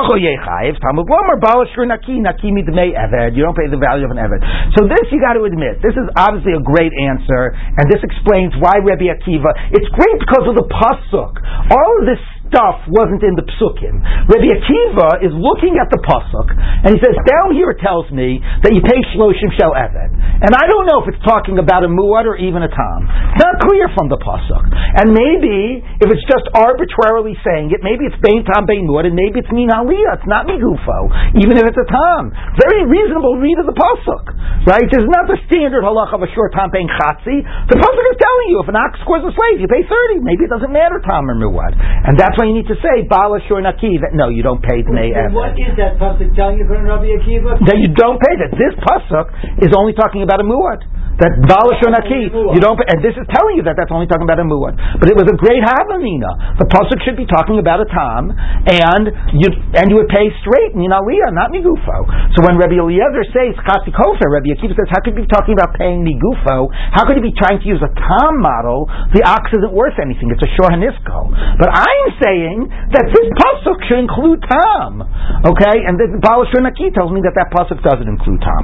[3.44, 4.40] don't pay the value of an Eved.
[4.80, 8.56] So this you got to admit, this is obviously a great answer, and this explains
[8.64, 11.36] why Rabbi Akiva, it's great because of the Pasuk.
[11.68, 12.24] All of this
[12.54, 13.98] stuff wasn't in the psukim.
[14.30, 18.38] Rabbi Akiva is looking at the pasuk and he says, down here it tells me
[18.62, 21.90] that you pay shloshim shel eved, and I don't know if it's talking about a
[21.90, 23.00] muad or even a tam.
[23.34, 28.06] It's not clear from the pasuk, and maybe if it's just arbitrarily saying it, maybe
[28.06, 30.22] it's bein tam bein muad, and maybe it's min aliyah.
[30.22, 31.10] It's not migufo,
[31.42, 32.30] even if it's a tam.
[32.60, 34.36] Very reasonable read of the pasuk,
[34.70, 34.86] right?
[34.94, 37.42] This is not the standard halach of a short tam bein chatzi.
[37.72, 40.22] The pasuk is telling you if an ox scores a slave, you pay thirty.
[40.22, 43.40] Maybe it doesn't matter tam or muad, and that's why you need to say Bala
[43.48, 45.32] Shur no, you don't pay Dnei Eved.
[45.32, 47.56] What is that pasuk telling you from Rabbi Akiva?
[47.64, 48.52] That you don't pay that.
[48.60, 50.84] This pasuk is only talking about a muad.
[51.24, 54.28] That Bala Shur you don't pay, and this is telling you that that's only talking
[54.28, 54.76] about a muad.
[55.00, 56.60] But it was a great havamina.
[56.60, 59.06] The pasuk should be talking about a tam, and
[59.38, 59.48] you
[59.80, 61.98] and you would pay straight Mina Aliyah, not Migufo.
[62.34, 65.54] So when Rabbi Eliezer says Chatzi Kofer, Rabbi Akiva says, how could you be talking
[65.54, 66.68] about paying Migufo?
[66.92, 68.90] How could you be trying to use a tam model?
[69.14, 70.34] The ox isn't worth anything.
[70.34, 71.30] It's a Shor Hanisko.
[71.62, 75.06] But I'm saying saying that this pasuk should include Tom.
[75.46, 78.64] Okay, and the Balashur Naki tells me that that pasuk doesn't include Tom.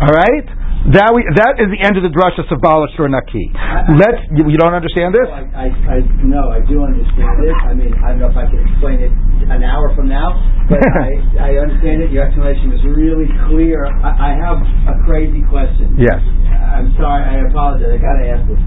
[0.00, 0.48] All right.
[0.82, 3.54] That we, that is the end of the drushes of Balashur Naki.
[4.02, 4.18] Let's.
[4.34, 5.30] You, you, don't understand this?
[5.30, 5.96] No I, I, I,
[6.26, 7.54] no, I do understand this.
[7.62, 9.14] I mean, I don't know if I can explain it
[9.46, 10.34] an hour from now,
[10.66, 12.10] but I, I understand it.
[12.10, 13.86] Your explanation was really clear.
[13.86, 14.58] I, I have
[14.90, 15.94] a crazy question.
[15.94, 16.18] Yes.
[16.50, 17.30] I'm sorry.
[17.30, 17.86] I apologize.
[17.86, 18.62] I got to ask this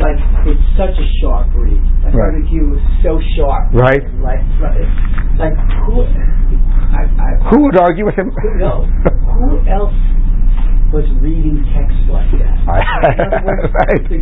[0.00, 0.16] like
[0.48, 1.80] it's such a sharp read.
[2.02, 2.40] Like right.
[2.48, 3.68] Q was so sharp.
[3.76, 4.02] Right.
[4.24, 4.40] Like
[5.36, 6.08] like who
[6.90, 8.32] I, I, who would argue with him?
[8.56, 8.84] No.
[8.84, 9.94] who else
[10.90, 12.54] was reading text like that.
[12.66, 14.02] right.
[14.10, 14.18] The,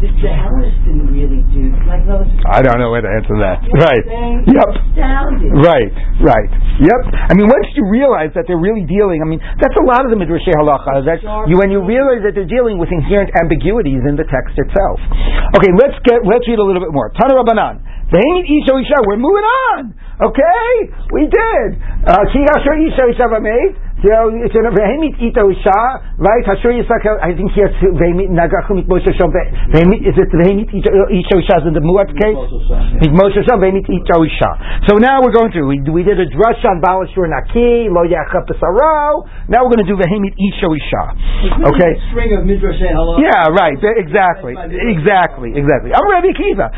[0.00, 2.24] the, Hellenists didn't really do like those.
[2.48, 3.60] I don't know where to answer that.
[3.76, 4.04] Right.
[4.48, 4.68] Yep.
[4.72, 5.52] Astounding.
[5.52, 5.92] Right.
[6.24, 6.50] Right.
[6.80, 7.00] Yep.
[7.12, 10.08] I mean, once you realize that they're really dealing, I mean, that's a lot of
[10.08, 11.04] the midrash halacha.
[11.04, 14.98] That you when you realize that they're dealing with inherent ambiguities in the text itself.
[15.60, 17.12] Okay, let's get let's read a little bit more.
[17.20, 17.84] Tana Rabbanan.
[18.08, 18.98] They ain't Isha Isha.
[19.04, 19.92] We're moving on.
[20.24, 20.72] Okay,
[21.12, 21.68] we did.
[22.08, 23.87] Uh, so it's a vehemit ito isha, right?
[26.70, 27.02] Yisak.
[27.18, 29.34] I think it's vehemit nagachu mit Moshe Shom.
[29.34, 32.38] Is it vehemit ito isha in the muat case?
[33.02, 34.86] Mit Moshe Shom vehemit ito isha.
[34.86, 38.46] So now we're going to we, we did a drush on balashur naki lo yachap
[38.46, 39.26] pesaro.
[39.50, 41.02] Now we're going to do vehemit ito isha.
[41.66, 41.98] Okay.
[42.14, 43.82] String of midrash Yeah, right.
[43.82, 44.54] Exactly.
[44.54, 45.58] Exactly.
[45.58, 45.90] Exactly.
[45.90, 46.70] I'm Rabbi Kiva.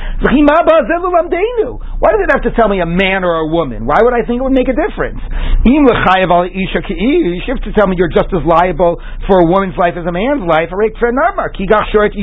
[2.01, 3.85] Why does it have to tell me a man or a woman?
[3.85, 5.21] Why would I think it would make a difference?
[5.65, 7.10] you
[7.51, 10.45] have to tell me you're just as liable for a woman's life as a man's
[10.47, 10.71] life.
[10.73, 10.95] Right?
[10.95, 12.17] Kigach shor et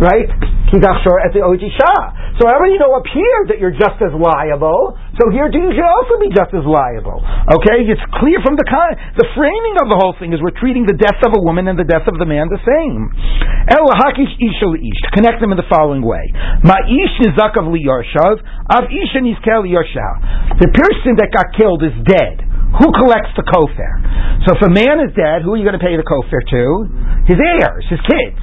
[0.00, 0.28] Right?
[0.70, 1.94] Kigach shor et isha.
[2.40, 4.96] So I already know up here that you're just as liable.
[5.20, 7.20] So here you should also be just as liable.
[7.60, 10.88] Okay, it's clear from the con- the framing of the whole thing is we're treating
[10.88, 13.12] the death of a woman and the death of the man the same.
[13.70, 15.00] Ish.
[15.12, 16.32] Connect them in the following way:
[19.20, 19.62] nizkel
[20.58, 22.49] The person that got killed is dead.
[22.78, 23.92] Who collects the kofar?
[24.46, 26.62] So if a man is dead, who are you going to pay the kofar to?
[27.26, 28.38] His heirs, his kids.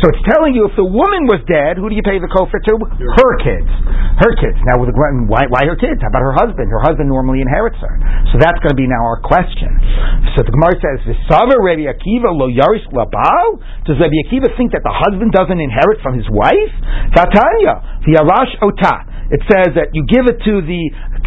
[0.00, 2.60] So it's telling you if the woman was dead, who do you pay the kofar
[2.60, 2.74] to?
[2.76, 3.72] Her kids.
[4.20, 4.56] Her kids.
[4.68, 4.96] Now, with the,
[5.28, 6.00] why, why her kids?
[6.04, 6.68] How about her husband?
[6.68, 7.94] Her husband normally inherits her.
[8.32, 9.72] So that's going to be now our question.
[10.36, 14.84] So the Gemara says, "Summer Rabbi Akiva lo yarish labal." Does Rabbi Akiva think that
[14.84, 16.72] the husband doesn't inherit from his wife?
[17.16, 18.52] Tatanya, the arash.
[19.30, 20.82] It says that you give it to the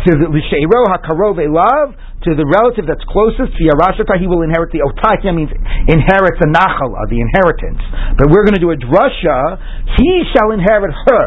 [0.06, 4.72] to the l'sheiro hakarov love to the relative that's closest to Yarashata, he will inherit
[4.72, 5.52] the Otakia means
[5.92, 7.84] inherits a Nachala, the inheritance.
[8.16, 9.60] But we're going to do a drasha,
[10.00, 11.26] he shall inherit her.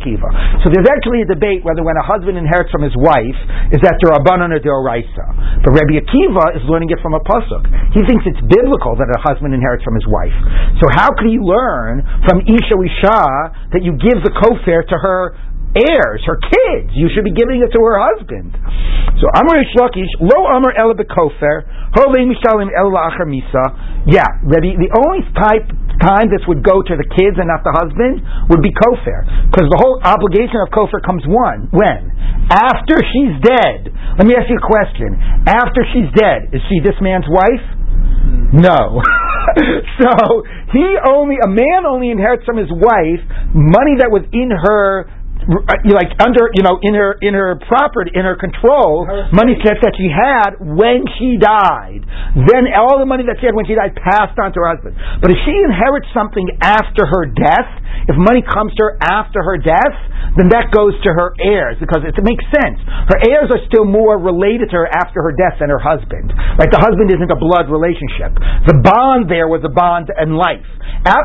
[0.00, 0.28] Kiva.
[0.64, 3.36] So there's actually a debate whether when a husband inherits from his wife,
[3.76, 5.60] is that Durabanan or Deoraisa.
[5.60, 7.68] But Rabbi Akiva is learning it from a Pasuk.
[7.92, 10.32] He thinks it's biblical that a husband inherits from his wife.
[10.80, 13.22] So how could he learn from Isha Isha
[13.76, 15.36] that you give the kofar to her
[15.76, 16.92] heirs, her kids.
[16.92, 18.52] You should be giving it to her husband.
[19.20, 21.64] So Amar Lakish, lo Amar Ela Bekofer,
[21.94, 23.64] Hove Mishalim El La'achar Misa.
[24.08, 25.68] Yeah, the, the only type
[26.00, 29.22] time this would go to the kids and not the husband would be Kofer.
[29.48, 31.70] Because the whole obligation of Kofer comes one.
[31.70, 32.10] When?
[32.50, 33.92] After she's dead.
[34.18, 35.14] Let me ask you a question.
[35.46, 37.64] After she's dead, is she this man's wife?
[38.52, 39.00] No.
[40.00, 40.10] so
[40.72, 43.22] he only a man only inherits from his wife
[43.54, 45.08] money that was in her
[45.42, 49.58] Uh, like under you know in her in her property in her control her money
[49.58, 52.06] that she had when she died.
[52.46, 54.94] Then all the money that she had when she died passed on to her husband.
[55.18, 57.70] But if she inherits something after her death
[58.06, 59.98] if money comes to her after her death
[60.38, 62.78] then that goes to her heirs because it, makes sense.
[62.86, 66.30] Her heirs are still more related to her after her death than her husband.
[66.56, 68.30] Like the husband isn't a blood relationship.
[68.70, 70.64] The bond there was a bond in life.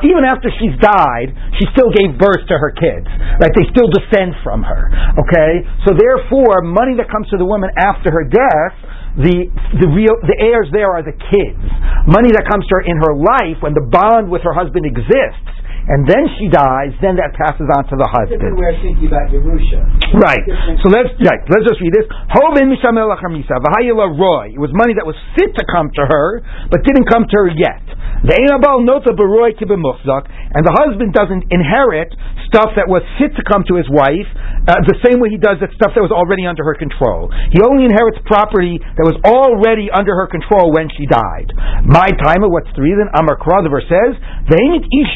[0.02, 3.08] Even after she's died she still gave birth to her kids.
[3.38, 4.90] Like they still descend from her.
[5.20, 8.76] Okay, so therefore, money that comes to the woman after her death,
[9.18, 9.50] the
[9.82, 11.64] the real the heirs there are the kids.
[12.06, 15.57] Money that comes to her in her life when the bond with her husband exists
[15.88, 18.44] and then she dies, then that passes on to the husband.
[18.44, 19.80] Different way of thinking about Yerusha.
[20.20, 20.44] Right.
[20.84, 22.08] So let's right, let's just read this.
[22.36, 24.52] Hovin roy.
[24.52, 27.50] It was money that was fit to come to her, but didn't come to her
[27.56, 27.84] yet.
[28.28, 28.36] The
[28.84, 32.12] nota baroy and the husband doesn't inherit
[32.50, 34.26] stuff that was fit to come to his wife
[34.68, 37.32] uh, the same way he does that stuff that was already under her control.
[37.54, 41.54] He only inherits property that was already under her control when she died.
[41.86, 43.08] My timer, what's the reason?
[43.14, 45.14] Amar the verse says, ish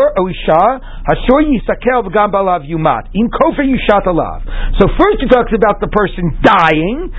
[0.00, 2.32] oishur oisha oh, hashur yisakel v'gam
[2.66, 4.42] yumat in kofer yushat alav.
[4.78, 7.12] So first he talks about the person dying,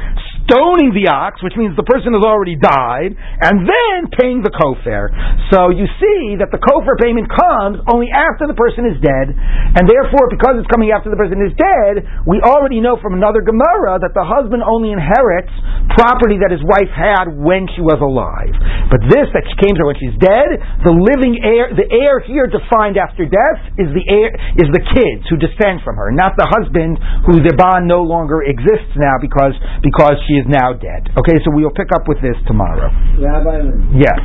[0.52, 5.08] stoning the ox, which means the person has already died, and then paying the kofar.
[5.47, 9.88] So you see that the kofar payment comes only after the person is dead, and
[9.88, 14.04] therefore, because it's coming after the person is dead, we already know from another Gemara
[14.04, 15.56] that the husband only inherits
[15.95, 18.52] property that his wife had when she was alive.
[18.91, 22.20] But this that she came to her when she's dead, the living heir, the heir
[22.20, 26.36] here defined after death is the heir, is the kids who descend from her, not
[26.36, 31.06] the husband who the bond no longer exists now because because she is now dead.
[31.14, 32.89] Okay, so we'll pick up with this tomorrow.
[33.22, 34.18] Rabbi, yes.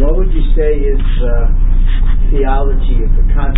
[0.00, 1.52] What would you say is uh,
[2.32, 3.42] theology of the concept?